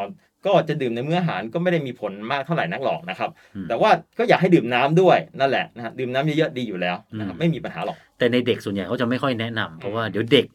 [0.46, 10.46] ก็จะดื่มในมื้ออาหารก็ไม่ได้มีผลมากเท่าไหร่นักหรอกนะครับอืมแต่ว่าก็อยากให้ดื่มน้ำด้วยนั่นแหละนะฮะดื่มน้ำเยอะๆดีอยู่แล้วนะครับอืมไม่มีปัญหาหรอกแต่ในเด็กส่วนใหญ่เขาจะไม่ค่อยแนะนำเพราะว่าเดี๋ยวเด็ก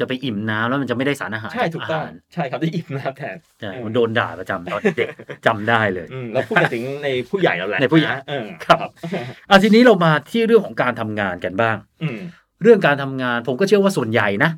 [0.00, 5.08] จะไปอิ่มน้ำแล้วมันจะไม่ได้สารอาหารใช่ถูกต้องาหารใช่ครับได้อิ่มน้ำแทนใช่อืมมันโดนด่าประจำตอนเด็ก
[5.46, 8.78] จำได้เลยอืมเราพูดกันถึงในผู้ใหญ่แล้วแหละในผู้ใหญ่เออครับ
[9.50, 12.18] อะทีนี้เรามาที่เรื่องของการทำงานกันบ้างอืม
[12.62, 14.50] เรื่องการทำงานผมก็เชื่อว่าส่วนใหญ่นะ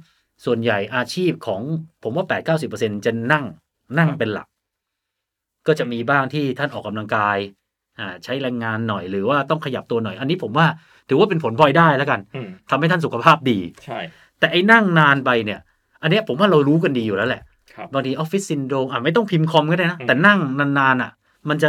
[0.46, 1.60] ส่วนใหญ่อาชีพของ
[2.02, 3.44] ผมว่า8 9 0จะนั่ง
[3.98, 4.46] นั่งเป็นหลัก
[5.66, 7.38] ก็จะมีบ้างที่ท่านออกกำลังกาย
[8.00, 10.66] อ่าใช้แรงงานหน่อยหรือว่าต้องขยับตัวหน่อย อันนี้ผมว่า
[11.08, 13.98] ถือว่าเป็นผลพลอยได้แล้วกันอืมทำให้ท่านสุขภาพดีใช่
[14.38, 15.60] แต่ไอ้นั่งนานไปเนี่ย
[16.02, 17.42] อันเนี้ยผมว่าเรารู้กันดีอยู่แล้วแหละ
[17.74, 20.38] ครับบางที office syndrome อะไม่ต้องพิมพ์คอมก็ได้นะอืมแต่นั่ง
[20.78, 21.10] นานๆอะ
[21.48, 21.68] มันจะ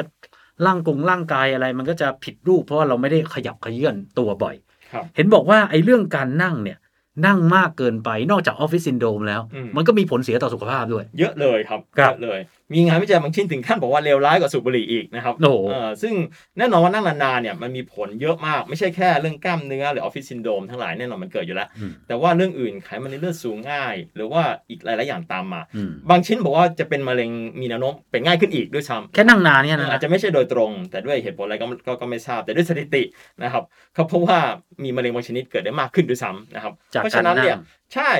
[0.65, 4.55] ร่างกงร่างกายอะไร มันก็จะผิดรูปเพราะว่าเราไม่ได้ขยับเขยื้อนตัวบ่อย
[4.93, 6.77] ครับเห็นบอกว่าไอ้เรื่องการนั่งเนี่ย
[7.25, 12.39] นั่งมากเกินไปนอกจาก office syndrome แล้วอืมมันก็มีผลเสียต่อสุขภาพด้วย เยอะเลยครับครับเยอะเลย
[12.73, 16.13] มีงานวิจัยบางชิ้นถึงขั้นบอกว่าเลวร้ายกว่าสูบบุหรี่อีกนะครับโอ้โหเออซึ่ง
[16.57, 33.03] แน่นอนว่านั่งนานๆเนี่ยมันมีผลเยอะมากไม่ใช่แค่เรื่องกล้ามเนื้อหรือ office syndrome ทั้งหลายแน่นอนมันเกิดอยู่แล้วอืมแต่ว่าเรื่องอื่นไขมันในเลือดสูงง่าย หรือว่าอีกหลายๆอย่างตามมาอืมบางชิ้นบอกว่าจะเป็นมะเร็งมีแนวโน้มเป็นง่ายขึ้นอีกด้วยซ้ำแค่นั่งนานเนี่ยนะอาจจะไม่ใช่โดยตรง แต่ด้วยเหตุผลอะไรก็ก็ก็ไม่ทราบแต่ด้วยสถิติ
[33.43, 34.39] นะครับเขาพบว่า
[34.83, 38.11] มีมะเร็งบางชนิดเกิดได้มากขึ้นด้วยซ้ำนะครับจากเพราะการฉะนั้นเนี่ยนั่งใช่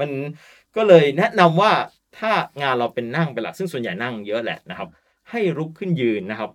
[0.00, 0.10] มัน
[0.76, 1.72] ก็เลยแนะนำว่า
[2.18, 2.30] ถ้า
[2.62, 4.88] งานเราเป็นนั่งเป็นหลักซึ่งส่วนใหญ่นั่งเยอะแหละนะครับ
[5.30, 6.50] ให้ลุกขึ้นยืนนะครับ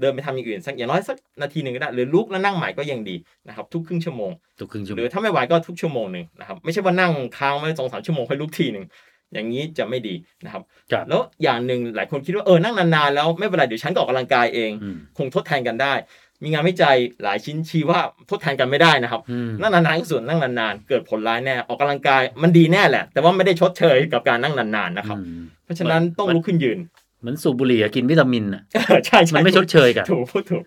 [0.00, 3.16] เดินไปทำอย่างอื่นสักอย่างน้อยสักนาทีหนึ่งก็ได้หรือลุกแล้วนั่งใหม่ก็ยังดี
[3.48, 4.30] นะครับ ทุกครึ่งชั่วโมง
[4.60, 8.86] ทุกครึ่งชั่วหโมรืองถ้าไม่ไหวก็ทุกชั่วโมงหนึ่งนะครับไม่ใช่ว่านั่งค้างไว้สองสามชั่วโมงค่อยลุกทีหนึ่ง
[9.32, 15.94] อย่างนี้จะไม่ดีนะครับ ครับแล้วอย่างหนึ่งหลายคนคิดว่าเออนั่งนานๆแล้วไม่เป็นไรเดี๋ยวฉันก็ออกกำลังกายเอง อืม คงทดแทนกันได้
[16.42, 26.78] มีงานวิจัยหลายชิ้นชี้ว่าทดแทนกันไม่ได้นะครับอืมนั่งนานๆก็ส่วนนั่งนานๆ เกิดผลร้ายแน่ ออกกำลังกายมันดีแน่แหละ แต่ว่าไม่ได้ชดเชยกับการนั่งนานๆนะครับอืมเพราะฉะนั้นต้องลุกขึ้นยืน
[27.20, 30.64] เหมือนสูบบุหรี่อะกินวิตามินอะใช่ใช่มันไม่ชดเชยกัน ถูกพูดถูก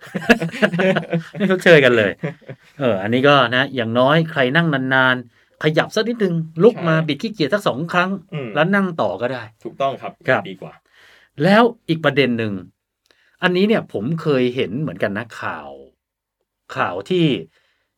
[1.38, 2.12] ไม่ชดเชยกันเลย
[2.80, 10.74] เออ อันนี้ก็นะ อย่างน้อยใครนั่งนานๆ ขยับสักนิดนึง ลุกมาใช่บิดขี้เกียจสักสองครั้งอืมแล้วนั่งต่อก็ได้ ถูกต้องครับครับ ดีกว่า
[11.44, 12.54] แล้วอีกประเด็นหนึ่ง
[13.44, 15.70] อันนี้เนี่ยผมเคยเห็นเหมือนกันนะข่าว
[16.76, 17.26] ข่าวที่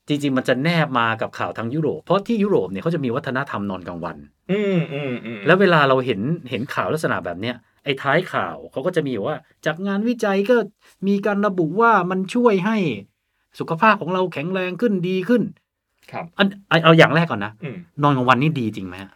[0.07, 4.17] จริงๆ มันจะแนบมากับข่าวทางยุโรป เพราะที่ยุโรปเนี่ยเขาจะมีวัฒนธรรมนอนกลางวัน
[4.51, 10.55] อืมอืมอืมแล้วเวลาเราเห็นเห็นข่าวลักษณะแบบเนี้ยไอ้ท้ายข่าวเขาก็จะมีว่า จากงานวิจัยก็
[11.07, 12.77] มีการระบุว่ามันช่วยให้
[13.59, 15.41] สุขภาพของเราแข็งแรงขึ้นดีขึ้น
[16.11, 19.11] ครับ อันเอาเอาอย่างแรกก่อนนะ อืมนอนกลางวันนี่ดีจริงไหมฮะ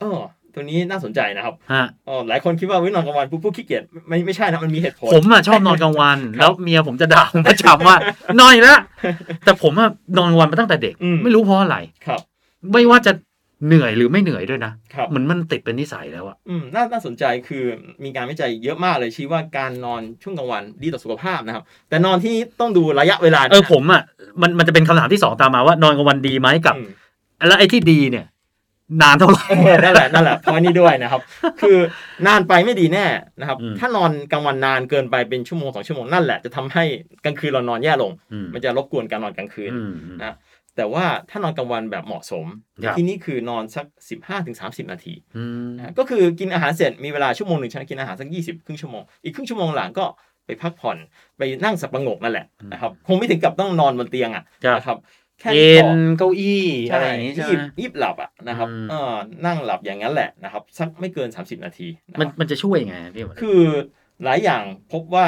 [0.00, 0.18] เออ
[0.56, 7.96] ตัวนี้น่าสนใจนะครับฮะอ๋อหลายคนคิดว่าวินอนกลางวันปุ๊บปุ๊บขี้เกียจไม่ไม่ใช่นะมันมีเหตุผลผมอะชอบนอนกลางวัน แล้วเมียผมจะด่าผมประจำว่า
[8.40, 8.80] นอนอีกแล้ว
[9.44, 12.20] แต่ผมอะนอนกลางวันมาตั้งแต่เด็กอืมไม่รู้เพราะอะไรครับ
[12.72, 13.12] ไม่ว่าจะ
[13.66, 17.64] เหนื่อยหรือไม่เหนื่อยด้วยนะครับเหมือนมันติดเป็นนิสัยแล้วอะอืมน่าน่าสนใจคือ
[18.04, 24.02] มีการวิจัยเยอะมากเลยชี้ว่าการนอนช่วงกลางวันดีต่อสุขภาพนะครับ แต่นอนที่ต้องดูระยะเวลาเออผมอะ
[24.42, 26.88] มันมันจะเป็นคำถามที่สองตามมาว่านอนกลางวันดีไหมกับอืม
[27.48, 28.26] แล้วไอ้ที่ดีเนี่ย
[29.02, 31.20] นานเท่าไหร่เออนั่นแหละนั่นแหละเพราะนี่ด้วยนะครับ
[31.60, 31.78] คือ
[32.26, 33.06] นานไปไม่ดีแน่
[33.40, 36.84] นะครับอืมถ้านอนกลางวันนานเกินไปเป็นชั่วโมงสองชั่วโมงนั่นแหละจะทำให้
[37.24, 40.36] กลางคืนเรานอนแย่ลงอืมมันจะรบกวนการนอนกลางคืนอืมอืมนะ
[40.76, 42.46] แต่ว่าถ้านอนกลางวันแบบเหมาะสม
[42.84, 43.86] ครับที่นี่คือนอนสัก
[44.40, 50.06] 15-30 นาทีอืมนะก็คือกินอาหารเสร็จมีเวลาชั่วโมงหนึ่งฉันกินอาหารสัก 20 ครึ่งชั่วโมงอีกครึ่งชั่วโมงหลังก็
[50.46, 50.96] ไปพักผ่อน
[51.38, 54.98] ไปนั่งสับประงกนั่นแหละนะครับคงไม่ถึงกับต้องนอนบนเตียงอะครับนะครับ
[55.40, 59.12] แค่เอ็นี้พนอเก้าอี้อะใช่ไรอย่างนี้ใช่งีบไหมงีบหลับอะนะครับอืมเออ
[59.46, 63.62] นั่งหลับอย่างนั้นแหละนะครับ สักไม่เกิน 30 นาทีนะคมันรับมันจะช่วยยังไงพี่หมอคือ
[64.24, 65.26] หลายอย่างพบว่า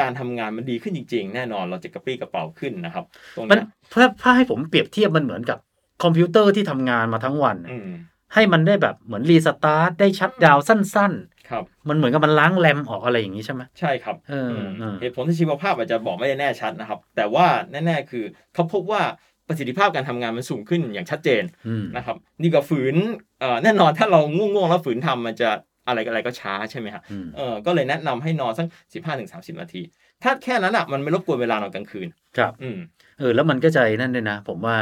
[0.00, 3.04] การทำงานมันดีขึ้นจริง ๆ แน่นอนเราจะกระปรี้กระเปร่าขึ้นนะครับ
[3.36, 5.58] ตรงมันเนี้ยถ้าถ้าให้ผมเปรียบเทียบมันเหมือนกับ
[6.02, 7.90] คอมพิวเตอร์ที่ทำงานมาทั้งวันอืม
[8.34, 11.12] ให้มันได้แบบเหมือน restart ได้ shut downสั้น
[11.50, 19.02] ครับๆมันเหมือนกับมันล้างแรมออกอะไรอย่างนี้ใช่ไหมใช่ครับเออมเออเหตุผลที่ชีวภาพอาจจะบอกไม่ได้แน่ชัดนะครับ แต่ว่าแน่ ๆ คือเขาพบว่า
[19.50, 22.96] ประสิทธิภาพการทำงานมันสูงขึ้นอย่างชัดเจนอืมนะครับนี่ก็ฝืน
[23.40, 25.50] เอ่อแน่นอนถ้าเราง่วงๆแล้วฝืนทำมันจะ
[25.86, 29.82] อะไรอะไรก็ช้าใช่ไหมครับอืมเออก็เลยแนะนำให้นอนสักสิบห้าถึงสามสิบนาที
[30.22, 32.08] ถ้าแค่นั้นอะมันไม่รบกวนเวลานอนกลางคืน
[32.38, 32.78] ครับอืม
[33.18, 34.76] เออแล้วมันก็ใจนั่นด้วยนะ ผมว่า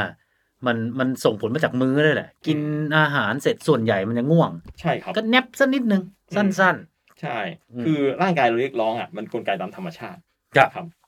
[0.65, 2.59] มันมันส่งผลมาจากมื้อเลยแหละ กิน
[2.97, 6.01] อาหารเสร็จส่วนใหญ่มันจะง่วง ใช่ครับ ก็แนบสักนิดนึง
[6.35, 6.77] สั้น
[7.21, 7.39] ใช่
[7.73, 10.19] อืมคือร่างกายเราเรียกร้องอะมันกลไกตามธรรมชาติ
[10.55, 10.98] ครับครับๆ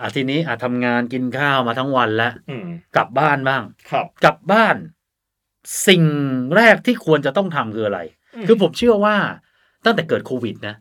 [0.00, 4.76] อะทีนี้อะทำงานกินข้าวมาทั้งวันแล้วอืมกลับบ้านบ้าง ครับ กลับบ้าน
[5.88, 6.02] สิ่ง
[6.56, 8.00] แรกที่ควรจะต้องทำคืออะไร
[8.34, 9.16] อืมคือผมเชื่อว่า
[9.84, 10.74] ตั้งแต่เกิดโควิดนะ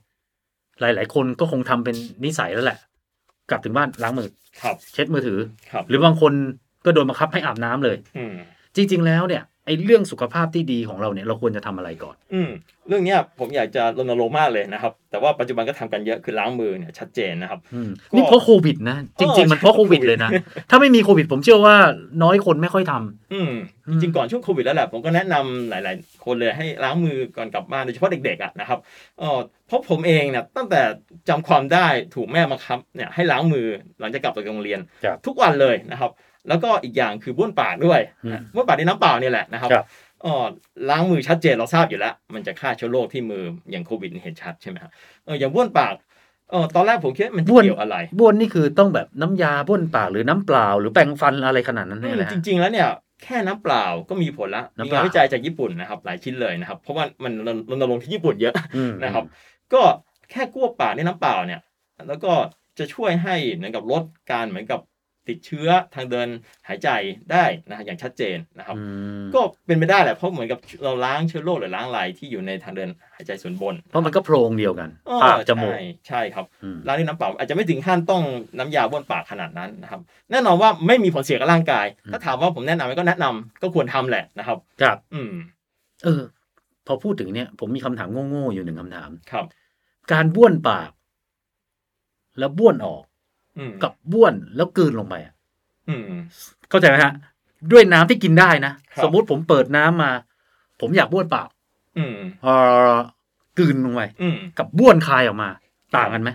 [0.79, 2.79] หลาย ๆ คนก็คงทำเป็นนิสัยแล้วแหละ
[3.49, 4.29] กลับถึงบ้านล้างมือ
[4.61, 5.39] ครับ เช็ดมือถือ
[5.71, 6.33] ครับหรือบางคน
[6.85, 8.35] ก็โดนบังคับให้อาบน้ำเลยอืม
[8.75, 12.51] จริง ๆ แล้วเนี่ย ไอ้เรื่องสุขภาพที่ดีของเราเนี่ยเราควรจะทำอะไรก่อน อืม
[12.87, 20.29] เรื่องเนี้ยผมอยากจะรณรงค์มากเลยนะครับ แต่ว่าปัจจุบันก็ทำกันเยอะคือล้างมือเนี่ยชัดเจนนะครับอืมก็นี่เพราะโควิดนะ จริง ๆ มันเพราะโควิดเลยนะ
[20.69, 21.75] ถ้าไม่มีโควิด ผมเชื่อว่า
[22.23, 23.53] น้อยคนไม่ค่อยทำอืม
[23.87, 28.79] อืจมริงๆก่อนช่วงโควิดแล้วแหละผมก็แนะนำหลาย ๆ คนเลยให้ล้างมือก่อนกลับบ้านโดยเฉพาะเด็ก ๆอะนะครับ
[29.19, 30.81] เออเพราะผมเองเนี่ยตั้งแต่
[31.29, 33.67] จำความได้ถูกแม่บังคับเนี่ยให้ล้างมือ
[33.99, 36.11] หลังจากกลับจากโรงเรียนครับทุกวันเลยนะครับ
[36.47, 39.85] แล้วก็อีกอย่างคือบ้วนปากด้วยอืมบ้วนปากในน้ำเปล่าเนี่ยแหละนะครับครับ
[40.21, 40.45] เออ
[40.89, 44.91] ล้างมือชัดเจนเราทราบอยู่แล้ว มันจะฆ่าเชื้อโรคที่มืออย่างโควิดเห็นชัดใช่ไหมครับ
[45.25, 45.93] เอออย่างบ้วนปาก
[46.51, 52.87] เออตอนแรกผมคิดว่ามันจะบ้วนเกี่ยวอะไรบ้วนนี่คือต้องแบบน้ำยาบ้วนปากหรือน้ำเปล่า หรือแปรงฟันอะไรขนาดนั้นอืเนี่ยมแหละจริง ๆ แล้วเนี่ย
[53.23, 57.33] แค่น้ำเปล่าก็มีผลละน้ำมีเปล่างานวิจัยจากญี่ปุ่นนะครับ หลายชิ้นเลยนะครับ เพราะว่ามัน
[57.69, 59.25] รณรงค์ที่ญี่ปุ่นเยอะอืมนะครับ
[59.73, 59.81] ก็
[60.31, 61.61] แค่กลั้วปากในน้ำเปล่าเนี่ย
[62.07, 62.33] แล้วก็
[62.79, 64.79] จะช่วยให้เหมือนกับลดการเหมือนกับ
[65.29, 66.27] ติดเชื้อทางเดิน
[66.67, 66.89] หายใจ
[67.31, 68.81] ได้นะฮะอย่างชัดเจนนะครับอื
[69.23, 78.23] มก็เป็นไปได้แหละเพราะเหมือนกับเราล้างเชื้อโรคหรือล้างอะไรที่อยู่ในทางเดินหายใจส่วนบน เพราะมันก็โพรงเดียวกันเออปากจมูกใช่ใช่ครับอืมล้างด้วยน้ำเปล่าอาจจะไม่ถึงขั้นต้อง
[78.57, 85.33] น้ำยาบ้วนปากขนาดนั้นนะครับ แน่นอนว่าไม่มีผลเสียกับร่างกาย ถ้าถามว่าผมแนะนำไหมก็แนะนำก็ควรทำแหละนะครับ ครับ อืม
[86.03, 86.21] เออ
[86.87, 89.45] พอพูดถึงเนี่ย ผมมีคำถามโง่ๆอยู่หนึ่งคำถามครับ
[90.11, 90.89] การบ้วนปาก
[92.39, 93.14] แล้วบ้วนออกอืม
[93.83, 95.33] กับบ้วนแล้วกลืนลงไปอะ
[95.89, 96.03] อืม
[96.69, 97.13] เข้าใจไหมฮะ
[97.71, 100.11] ด้วยน้ำที่กินได้นะครับสมมุติผมเปิดน้ำมา
[100.81, 101.47] ผมอยากบ้วนปาก
[101.97, 102.47] อืมเอ
[102.91, 102.93] อ
[103.59, 105.49] กลืนลงไปอืมกับบ้วนคายออกมา
[105.95, 106.31] ต่างกันไหม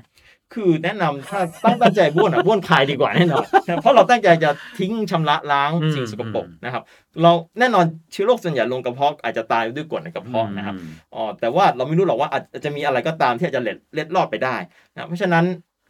[0.55, 3.45] คือแนะนำถ้าตั้งตั้งใจบ้วนอะบ้วนคายดีกว่าแน่นอน
[3.83, 6.83] เพราะเราตั้งใจจะทิ้งชำระล้างอืมสิ่งสกปรกอืมนะครับ
[7.23, 14.57] เราแน่นอนเชื้อโรคส่วนใหญ่ลงกระเพาะอาจจะตายด้วยกรดในกระเพาะนะครับอืมอ๋อแต่ว่าเราไม่รู้หรอกว่าอาจจะมีอะไรก็ตามที่อาจจะเล็ดเล็ดลอดไปได้
[14.93, 15.45] นะเพราะฉะนั้น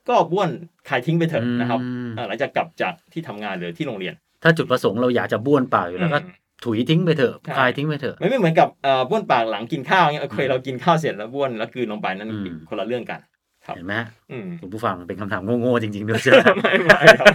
[0.08, 0.50] ก็บ้วน
[0.88, 6.34] คายทิ้งไปเถอะนะครับอืมเอ่อหลังจากกลับจากที่ทำงานหรือที่โรงเรียน ถ้าจุดประสงค์เราอยากจะบ้วนปากอยู่แล้วก็อืม
[6.64, 13.20] ถุยทิ้งไปเถอะใช่คายทิ้งไปเถอะไม่ไม่เหมือนกับเอ่อบ้วนปากหลังกินข้าวเงี้ยเคยเรากินข้าวเสร็จแล้วบ้วนแล้วกลืนลงไปนั่นอืมอีกคนละเรื่องกัน
[13.66, 17.34] ครับเห็นไหมฮะอืมคุณผู้ฟังเป็นคำถามโง่ๆจริงๆด้วยใช่ไหมไม่ไม่ครับ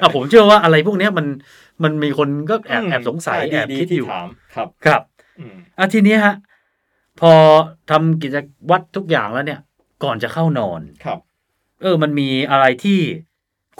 [0.00, 1.26] อะผมเชื่อว่าอะไรพวกเนี้ยมัน
[1.82, 5.02] มันมีคนก็แอบแอบสงสัยใช่แอบดีคิดที่อยู่ถามครับครับ
[5.40, 6.34] อืมอะทีนี้ฮะ
[7.20, 7.32] พอ
[7.90, 8.36] ทำกิจ
[8.70, 9.60] วัตรทุกอย่างแล้วเนี่ย
[10.04, 11.18] ก่อนจะเข้านอนครับ
[11.82, 12.98] เออ มันมีอะไรที่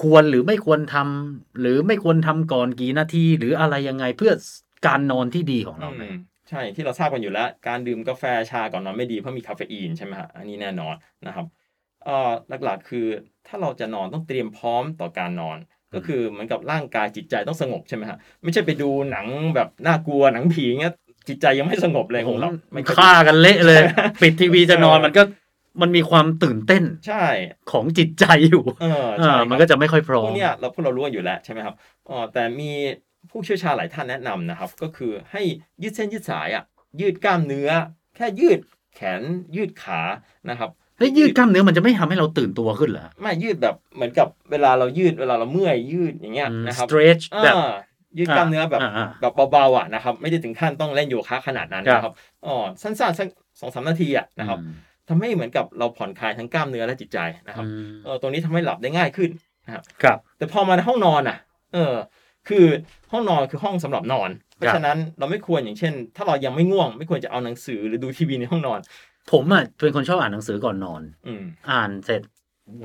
[0.03, 4.33] ควรหรือไม่ควรทำหรือไม่ควรทำก่อนกี่นาทีหรืออะไรยังไงเพื่อ
[4.87, 6.17] การนอนที่ดีของเราไหมอืม
[6.49, 10.95] ใช่ที่เราทราบกันอยู่แล้ว การดื่มกาแฟชาก่อนนอนไม่ดีเพราะมีคาเฟอีนใช่ไหมฮะอันนี้แน่นอน
[11.27, 11.47] นะครับ
[12.05, 12.33] เอ่อ
[12.65, 13.07] หลักๆคือ
[13.47, 15.59] ถ้าเราจะนอนต้องเตรียมพร้อมต่อการนอน
[15.95, 20.95] ก็คือเหมือนกับร่างกายจิตใจต้องสงบใช่ไหมฮะไม่ใช่ไปดูหนังแบบน่ากลัวหนังผีเงี้ย
[21.29, 23.81] จิตใจยังไม่สงบเลยของเราไม่ค่อยฆ่ากันเละเลย
[24.23, 25.23] ปิดทีวีจะนอนมันก็
[25.81, 27.25] มันมีความตื่นเต้นใช่
[27.73, 31.75] ของจิตใจอยู่เออเอใช่อครับมันก็จะไม่ค่อยพร้อพมวกเนี้ยเราพวกเรารู้กันอยู่แล้วใช่ไหมครับ
[32.09, 32.71] อ๋อแต่มี
[33.31, 35.43] ผู้เชี่ยวชาญหลายท่านแนะนำนะครับ ก็คือให้
[35.83, 36.65] ยืดเส้นยืดสายอะ
[37.01, 37.71] ยืดกล้ามเนื้อ
[38.17, 38.59] แค่ยืด
[38.95, 39.23] แขน
[39.57, 40.01] ยืดขา
[40.51, 47.73] นะครับเฮ้ยยืดกล้ามเนื้อมันจะไม่ทำให้เราตื่นตัวขึ้นเหรอไม่ยืดแบบเหมือนกับเวลาเรายืดเวลาเราเมื่อยยืดอย่างเงี้ยนะครับ stretch แบบอ่า
[48.19, 52.15] ยืดกล้ามเนื้อแบบอ่าแบบเบาๆอะนะครับ ไม่ได้ถึงขั้นต้องเล่นโยคะขนาดนั้นครับนะครับ
[52.47, 53.29] อ๋อสั้นๆสัก
[53.61, 54.75] สองสามนาทีอะนะครับอืม
[55.09, 59.31] ทำให้เหมือนกับเราผ่อนคลายทั้งกล้ามเนื้อและจิตใจนะครับอืมเออตรงนี้ทำให้หลับได้ง่ายขึ้น
[59.67, 61.39] นะครับครับ แต่พอมาในห้องนอนอะ
[61.75, 61.95] เออ
[62.49, 62.67] คือ
[63.13, 68.81] ห้องนอนคือห้องสำหรับนอน เพครัราะบฉะนั้นเราไม่ควรอย่างเช่น ถ้าเรายังไม่ง่วง ไม่ควรจะเอาหนังสือหรือดูทีวีในห้องนอน
[69.33, 72.23] ผมอะเป็นคนชอบอ่านหนังสือก่อนนอน อืมอ่านเสร็จ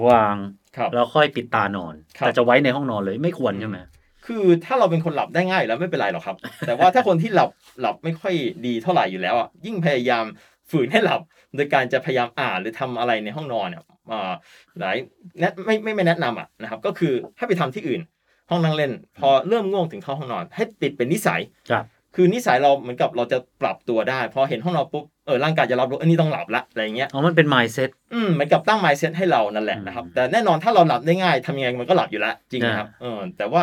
[0.07, 0.35] วาง
[0.77, 3.79] ครับแล้วค่อยปิดตานอนครับแต่จะไว้ในห้องนอนเลยไม่ควรใช่ไหม
[4.25, 7.49] คือถ้าเราเป็นคนหลับได้ง่ายอยู่แล้วไม่เป็นไรหรอกครับ แต่ว่าถ้าคนที่หลับ
[7.81, 8.33] หลับไม่ค่อย
[8.65, 10.25] ดีเท่าไหร่อยู่แล้วอะยิ่งพยายาม
[10.71, 11.21] ฝืนให้หลับ
[11.55, 14.33] โดยการจะพยายามอ่านหรือทำอะไรในห้องนอนเนี่ยอ่า
[14.79, 14.97] หลาย
[15.39, 18.01] แนะไม่ไม่ไม่แนะนำอะนะครับ ก็คือให้ไปทำที่อื่น
[18.49, 33.61] ห้องนั่งเล่น พอเริ่มง่วงถึงเข้าห้องนอน ให้ติดเป็นนิสัยครับคือนิสัยเราเหมือนกับเราจะปรับตัวได้ พอเห็นห้องนอนปุ๊บเออร่างกายจะรับรู้อันนี้ต้องหลับละอะไรอย่างเงี้ยอ๋อมันเป็น mindset อืมเหมือนกับตั้ง mindset ให้เรานั่นแหละนะครับอืมแต่แน่นอนถ้าเราหลับได้ง่ายทำยังไงมันก็หลับอยู่แล้วจริงนะครับเออแต่ว่า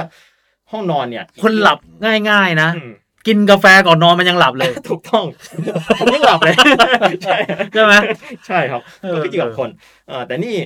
[0.70, 1.78] ห้องนอนเนี่ย คนหลับ
[2.30, 2.92] ง่าย ๆ นะอืม
[3.26, 5.24] กินกาแฟก่อนนอนมันยังหลับเลย ถูกต้อง
[5.98, 6.54] ผมยังหลับเลย
[7.24, 7.36] ใช่
[7.72, 7.94] ใช่ไหม
[8.46, 9.68] ใช่ครับเออก็ขึ้นอยู่กับคน
[10.08, 10.56] เออแต่นี่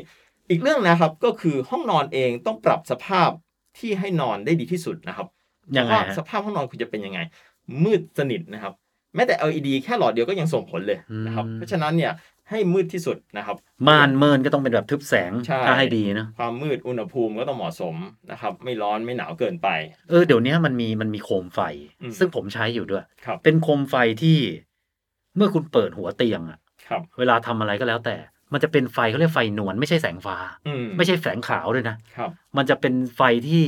[0.51, 3.31] อีกเรื่องนะครับก็คือห้องนอนเองต้องปรับสภาพ
[3.79, 5.27] ที่ให้นอนได้ดีที่สุดนะครับ
[5.77, 7.19] ยังไงว่าฮะสภาพห้องนอนคุณจะเป็นยังไง
[7.85, 8.73] มืดสนิทนะครับ
[9.15, 12.13] แม้แต่ LED แค่หลอดเดียวก็ยังส่งผลเลยนะครับอืมเพราะฉะนั้นเนี่ย
[12.51, 13.57] ให้มืดที่สุดนะครับ
[13.89, 17.97] ม่านเมินก็ต้องเป็นแบบทึบแสงใช่ ถ้าให้ดีนะความมืดอุณหภูมิก็ต้องเหมาะสม
[18.31, 19.69] นะครับ ไม่ร้อนไม่หนาวเกินไป
[20.11, 21.61] เออเดี๋ยวนี้มันมีมันมีโคมไฟ
[22.03, 24.39] อืม ซึ่งผมใช้อยู่ด้วย ครับเป็นโคมไฟที่
[25.37, 28.17] เมื่อคุณเปิดหัวเตียงอะครับ เวลาทำอะไรก็แล้วแต่
[28.53, 33.65] มันจะเป็นไฟเขาเรียกไฟนวลไม่ใช่แสงฟ้า อืมไม่ใช่แสงขาวด้วยนะ ครับ มันจะเป็นไฟที่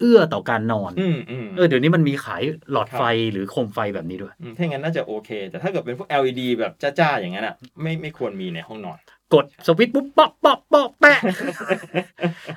[0.00, 8.98] เอื้อต่อการนอนอืมอืมเออเดี๋ยวนี้มันมีขายหลอดครับไฟหรือโคมไฟแบบนี้ด้วยอืมถ้าอย่างนั้นน่าจะโอเค แต่ถ้าเกิดเป็นพวก LED แบบจ้าๆอย่างนั้นอะไม่ไม่ควรมีในห้องนอน
[9.34, 11.18] กดสวิตช์ปุ๊บป๊อกป๊อกป๊อกแปะ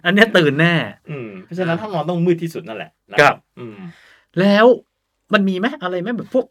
[0.06, 0.74] อันเนี้ยตื่นแน่
[1.10, 3.76] อืมเพราะฉะนั้นห้องนอนต้องมืดที่สุดนั่นแหละนะครับอืม
[4.40, 4.66] แล้ว
[5.34, 6.46] มันมีไหมอะไรไหมแบบพวก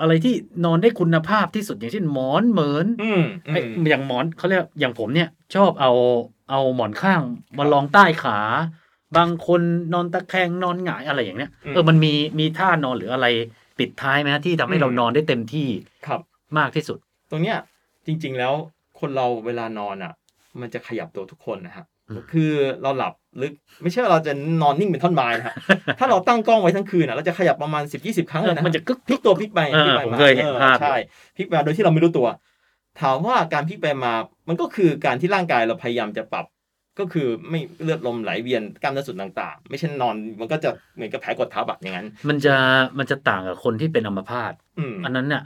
[0.00, 5.92] อะไรที่นอนได้คุณภาพที่สุดอย่างเช่นหมอนเหมือนอืมอืไอ้มอย่างหมอนเขาเรียกอย่างผมเนี่ย ชอบเอา
[6.50, 7.20] เอาหมอนข้าง
[7.58, 8.38] มาลองใต้ขา
[9.16, 9.60] บางคน
[9.94, 13.26] นอนตะแคงนอนหงายอะไรอย่างเนี้ยเออมันมีมีท่านอนหรืออะไร
[13.78, 15.68] ปิดท้ายไหมฮะที่ทำให้เรานอนได้เต็มที่
[16.06, 16.20] ครับ
[16.58, 16.98] มากที่สุด
[17.30, 17.58] ตรงเนี้ย
[18.06, 18.52] จริง ๆ แล้ว
[19.00, 20.12] คนเราเวลานอนอะ
[20.60, 25.54] มันจะขยับตัวทุกคนนะฮะอืมคือเราหลับลึกไม่ใช่ว่าเราจะนอนนิ่งเป็นท่อนไม้นะฮะ
[25.98, 30.96] ถ้าเราตั้งกล้องไว้ทั้งคืนอะเราจะขยับประมาณ10 20ครั้งเลยนะฮะมันจะกึกพลิกตัวพลิกไปเออพลิกไปผมมาเคยเห็นภาพออใช่
[31.36, 32.26] พลิกไปโดยที่เราไม่รู้ตัว
[33.00, 34.12] ถามว่าการพลิกไปมา
[34.48, 36.46] มันก็คือการที่ร่างกายเราพยายามจะปรับ
[36.98, 42.54] ก็คือไม่เลือดลมไหลเวียนกล้ามเนื้อส่วนต่างๆ ไม่ใช่นอนมันก็จะเหมือนกับแผลกดทับอะอย่างนั้น มันจะ
[42.98, 45.42] มันจะต่างกับคนที่เป็นอัมพาตอืมอันนั้นเนี่ย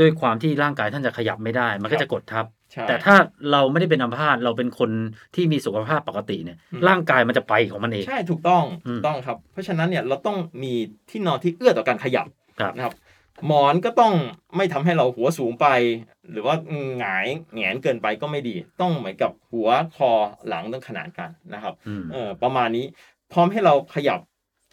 [0.00, 3.14] ด้วยความที่ร่างกายท่านจะขยับไม่ได้ มันก็ครับจะกดทับใช่แต่ถ้า
[3.52, 4.90] เราไม่ได้เป็นอัมพาตเราเป็นคน
[5.34, 10.72] ที่มีสุขภาพปกติเนี่ยอืมร่างกายมันจะไปของมันเอง ใช่ถูกต้องอืมถูกต้องครับ เพราะฉะนั้นเนี่ยเราต้องมี
[11.10, 12.26] ที่นอนที่เอื้อต่อการขยับ
[12.60, 12.94] ครับนะครับ
[13.46, 14.14] หมอนก็ต้อง
[14.56, 15.66] ไม่ทำให้เราหัวสูงไป
[16.30, 16.54] หรือว่า
[16.98, 20.10] หงายแหงนเกินไปก็ไม่ดี ต้องเหมือนกับหัวคอ
[20.48, 22.86] หลังต้องขนานกันนะครับอืมเออประมาณนี้
[23.32, 24.18] พร้อมให้เราขยับ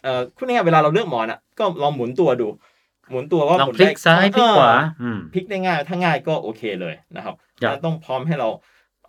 [0.04, 2.48] เอ่อพูดง่ายๆเวลาเราเลือกหมอนอะก็ลองหมุนตัวดู
[3.12, 8.50] หมุนตัวว่าลองหมุนพลิกซ้ายพลิกขวาเอออืมพลิกได้ง่ายถ้าง่ายก็โอเคเลยนะครับครับแล้วต้องพร้อมให้เรา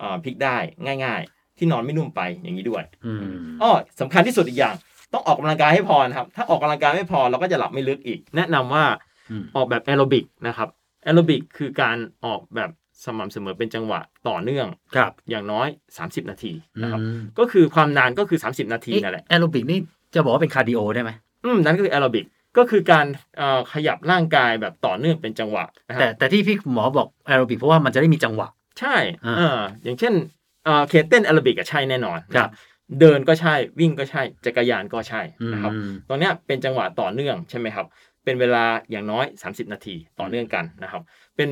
[0.00, 0.56] อ่าพลิกได้
[1.04, 3.20] ง่าย ๆ ที่นอนไม่นุ่มไปอย่างนี้ด้วยอืม
[3.62, 4.74] อ้อสำคัญที่สุดอีกอย่าง
[5.12, 8.84] ต้องออกกำลังกายให้พอนะครับ ถ้าออกกำลังกายไม่พอเราก็จะหลับไม่ลึกอีก แนะนำว่า
[9.30, 10.68] อืมออกแบบแอโรบิกนะครับ
[11.04, 12.70] แอโรบิกคือการออกแบบ
[13.04, 19.78] สม่ำเสมอเป็นจังหวะต่อเนื่องครับอย่างน้อย 30 นาทีนะครับอืมก็คือความนานก็คือ 30 นาทีนั่นแหละแอโรบิกนี่
[20.14, 21.10] จะบอกว่าเป็น cardio ได้ไหม
[21.44, 28.48] อืมนั่นก็คือแอโรบิกก็คือการเอ่อขยับร่างกายแบบต่อเนื่องเป็นจังหวะนะคแต่รับแต่ที่พี่หมอบอกแอโรบิกเพราะว่ามันจะได้มีจังหวะ
[28.80, 30.14] ใช่อ่าเอออย่างเช่น
[30.64, 32.50] เอ่อเคเต้นแอโรบิกอะใช่แน่นอนครับ
[33.00, 37.86] เดินก็ใช่วิ่งก็ใช่จักรยานก็ใช่นะครับอืมตรงเนี้ยเป็นจังหวะต่อเนื่องใช่ไหมครับ
[38.26, 41.02] เป็นเวลาอย่างน้อย 30 นาทีต่อเนื่องกันนะครับ
[41.36, 41.50] เป็น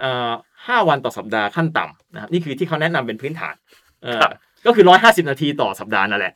[0.00, 0.32] เอ่อ
[0.66, 3.54] ห้าวันต่อสัปดาห์ขั้นต่ำนะครับนี่คือที่เขาแนะนำเป็นพื้นฐาน
[4.02, 4.32] เออครับ
[4.66, 6.34] ก็คือ150นาทีต่อสัปดาห์นั่นแหละ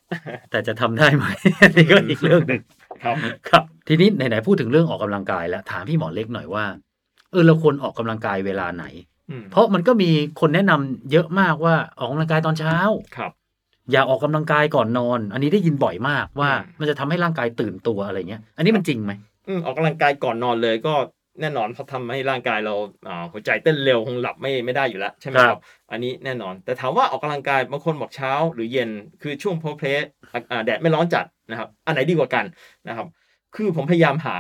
[0.50, 1.24] แต่จะทำได้ไหม
[1.62, 2.60] อันนี้ก็อีกเรื่องหนึ่ง
[3.04, 3.16] ครับ
[3.48, 6.64] ครับ ทีนี้ไหนๆพูดถึงเรื่องออกกำลังกายแล้วถามพี่หมอเล็กหน่อยว่า
[7.30, 8.84] เออเราควรออกกำลังกายเวลาไหน
[9.30, 12.76] อืมเพราะมันก็มีคนแนะนำเยอะมากว่าออกกำลังกายตอนเช้า
[13.16, 13.32] ครับ
[13.92, 19.12] อย่าออกกำลังกายก่อนนอน อันนี้ได้ยินบ่อยมากว่าอืมมันจะทำให้ร่างกายตื่นตัวอะไรเงี้ย อันนี้มันจริงไหม
[19.48, 20.94] อืมออกกำลังกายก่อนนอนเลยก็
[21.40, 22.74] แน่นอนเพราะทำให้ร่างกายเรา
[23.08, 28.90] อ่าหัวใจเต้นเร็วคงหลับไม่ไม่ได้อยู่แล้วใช่ไหมคครัรับบอันนี้แน่นอน แต่ถามว่าออกกำลังกายบางคนบอกเช้าหรือเย็น
[29.22, 30.04] คือช่วงโพเพลส
[30.50, 32.44] อ่าแดดไม่ร้อนจัดนะครับ อันไหนดีกว่ากัน
[32.88, 33.06] นะครับ
[33.56, 34.36] คือผมพยายามหา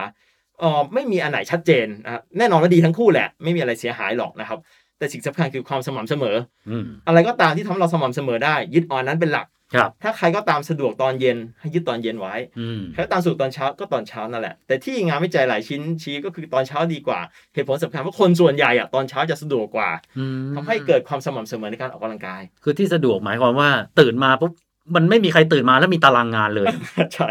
[0.58, 4.58] เอ่อไม่มีอันไหนชัดเจนนะครับแน่นอนว่าดีทั้งคู่แหละ ไม่มีอะไรเสียหายหรอกนะครับ
[4.98, 6.36] แต่สิ่งสำคัญคือความสม่ำเสมอ
[6.70, 17.20] อืมอะไรก็ตามที่ทำให้เราสม่ำเสมอได้ ยึดอ่อนนั้นเป็นหลัก ครับ ถ้าใครก็ตามสะดวกตอนเย็นให้ยึดตอนเย็นไว้อืมใครก็ตามสะดวกตอนเช้าก็ตอนเช้านั่นแหละ แต่ที่งานวิจัยหลายชิ้นชี้ก็คือตอนเช้าดีกว่า
[17.54, 24.52] เหตุผลสำคัญว่าคนส่วนใหญ่อะตอนเช้าจะสะดวกกว่าอืมทำให้เกิดความสม่ำเสมอในการออกกำลังกาย คือที่สะดวกหมายความว่าตื่นมาปุ๊บ
[24.96, 26.66] มันไม่มีใครตื่นมาแล้วมีตารางงานเลย
[27.14, 27.28] ใช่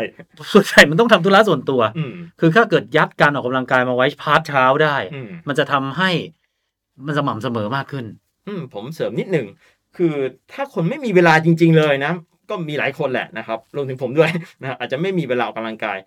[0.53, 6.09] ส่วนใหญ่มันต้องทำธุระส่วนตัวอืมคือถ้าเกิดยัดการออกกำลังกายมาไว้พาร์ทเช้าได้อืมมันจะทำให้
[7.05, 8.05] มันสม่ำเสมอมากขึ้น
[8.47, 9.47] อืมผมเสริมนิดหนึ่ง
[9.97, 10.13] คือ
[10.53, 12.13] ถ้าคนไม่มีเวลาจริง ๆ เลยนะ
[12.49, 14.29] ก็มีหลายคนแหละนะครับรวมถึงผมด้วย
[14.61, 15.97] นะอาจจะไม่มีเวลาออกกำลังกาย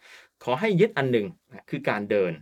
[0.45, 2.33] ขอให้ยึดอันหนึ่งนะคือการเดิน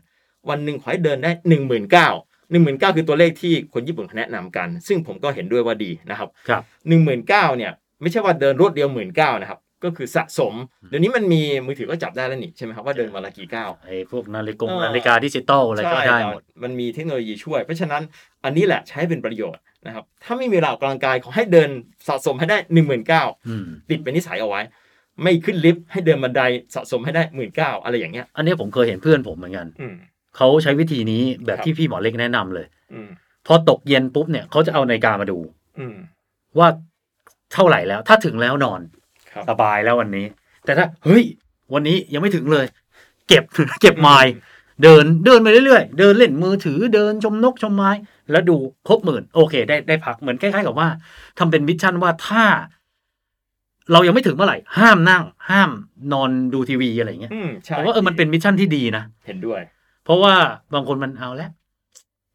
[0.51, 2.09] วันหนึ่งขอให้เดินได้หนึ่งหมื่นเก้า
[2.51, 7.73] หนึ่งหมื่นเก้าคือตัวเลขที่คนญี่ปุ่นเขาแนะนำกัน ซึ่งผมก็เห็นด้วยว่าดีนะครับครับหนึ่งหมื่นเก้าเนี่ย
[8.03, 10.55] ไม่ใช่ว่าเดินรวดเดียวหมื่นเก้านะครับ ก็คือสะสม
[10.89, 18.03] เดี๋ยวนี้มันมีมือถือก็จับได้แล้วนี่ใช่ไหมครับว่าเดินวันละกี่ก้าวไอ้พวกนาฬิกาเออนาฬิกาดิจิตอลอะไรก็ได้หมดมันมีเทคโนโลยีช่วย เพราะฉะนั้น
[18.45, 21.71] อันนี้แหละใช้เป็นประโยชน์ นะครับ ถ้าไม่มีเวลาออกกำลังกายขอให้เดิน
[22.09, 24.63] สะสมให้ได้หนึ่งหมื่นเก้าอืมติดเป็นนิสัยเอาไว้
[25.23, 26.43] ไม่ขึ้นลิฟต์ให้เดินบันได
[26.75, 29.95] สะสมให้ได้หมื่นเก้าอะไรอย่างเงี้ย อันนี้ผมเคยเห็นเพื่อนผมเหมือนกันอืม
[30.37, 33.09] เขาใช้วิธีนี้แบบครับที่พี่หมอเล็กแนะนำเลยอืม
[33.47, 35.39] พอตกเย็นปุ๊บเนี่ยเขาจะเอานาฬิกามาดู
[35.79, 35.97] อืม
[36.59, 36.69] ว่า
[37.53, 38.81] เท่าไหร่แล้ว ถ้าถึงแล้วนอน
[39.33, 40.27] ครับสบายแล้ววันนี้
[40.65, 41.25] แต่ถ้าเฮ้ย
[41.75, 42.67] วันนี้ยังไม่ถึงเลย
[43.29, 43.45] เก็บ
[43.81, 44.33] เก็บไมล์
[44.83, 47.91] เดินเดินไปเรื่อยๆ เดินเล่นมือถือเดินชมนกชมไม้
[48.33, 48.57] แล้วดู
[48.89, 50.89] ครบหมื่นโอเค ได้ได้พักเหมือนคล้ายๆกับว่า
[51.39, 52.45] ทำเป็น mission ว่าถ้า
[53.93, 55.71] เรายังไม่ถึงเมื่อไหร่ ห้ามนั่ง ห้าม
[56.13, 59.61] นอนดูทีวีอะไรอย่างเงี้ยอืมใช่ผมว่าเออมันเป็น mission ที่ดีนะเห็นด้วย
[60.05, 60.35] เพราะว่า
[60.75, 61.51] บางคนมันเอาแล้ว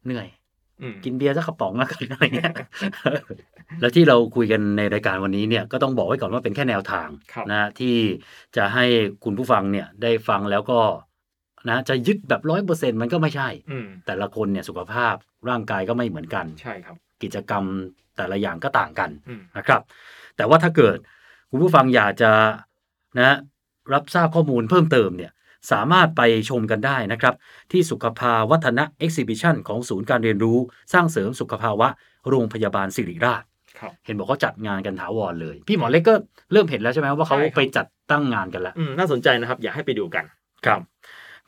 [0.06, 0.26] เหนื่อย
[0.80, 2.52] อืมกินเบียร์สักกระป๋องแล้วกันอะไรเงี้ย
[3.80, 7.96] แล้วที่เราคุยกันในรายการวันนี้เนี่ยก็ต้องบอกไว้ก่อนว่าเป็นแค่แนวทางครับนะที่
[8.56, 8.84] จะให้
[9.24, 10.78] คุณผู้ฟังเนี่ยได้ฟังแล้วก็
[11.70, 15.14] นะจะยึดแบบร้อยเปอร์เซ็นต์มันก็ไม่ใช่อืมแต่ละคนเนี่ยสุขภาพ
[15.48, 17.64] ร่างกายก็ไม่เหมือนกันใช่ครับ กิจกรรม
[18.16, 19.82] แต่ละอย่างก็ต่างกันอืมนะครับ
[20.36, 20.96] แต่ว่าถ้าเกิด
[21.50, 22.32] คุณผู้ฟังอยากจะ
[23.18, 23.36] นะ
[23.92, 25.32] รับทราบข้อมูลเพิ่มเติมเนี่ย
[25.72, 27.34] สามารถไปชมกันได้นะครับ
[27.72, 30.58] ที่สุขภาวัฒนะ exhibition ของศูนย์การเรียนรู้
[30.92, 31.88] สร้างเสริมสุขภาวะ
[32.28, 33.42] โรงพยาบาลสิริราช
[33.78, 36.14] ครับเห็นบอกเขาจัดงานกันถาวรเลย พี่หมอเล็กก็
[36.52, 40.24] เริ่มเห็นแล้วใช่ไหมว่าเขาใช่ครับไปจัดตั้งงานกันแล้วอืมน่าสนใจนะครับ อยากให้ไปดูกัน
[40.66, 40.80] ครับ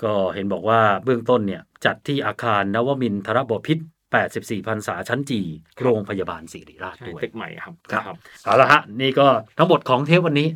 [0.03, 3.79] ก็เห็นบอกว่าเบื้องต้นเนี่ยจัดที่อาคารนวมินทรบพิษ
[4.23, 5.41] 84พรรษาชั้นจี
[5.83, 9.27] โรงพยาบาลศิริราชใช่ด้วยตึกใหม่ครับครับครับเอาละฮะนี่ก็
[9.59, 10.49] ทั้งหมดของเทปวันนี้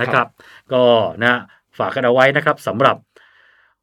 [0.00, 0.26] นะครับ
[0.72, 0.82] ก็
[1.24, 1.34] นะ
[1.78, 2.96] ฝากกันเอาไว้นะครับสำหรับ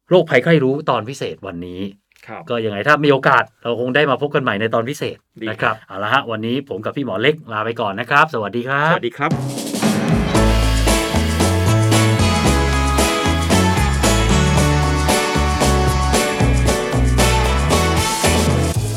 [0.08, 1.80] โรคภัยใกล้รู้ตอนพิเศษวันนี้
[2.26, 9.57] ครับก็ยังไงถ้ามีโอกาสเราคงได้มาพบกันใหม่ในตอนพิเศษดีนะครับเอาละฮะวันนี้ผมกับพี่หมอเล็กลาไปก่อนนะครับ สวัสดีครัสบวัสดีครับ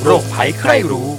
[0.06, 1.10] โรคภัยใครรู้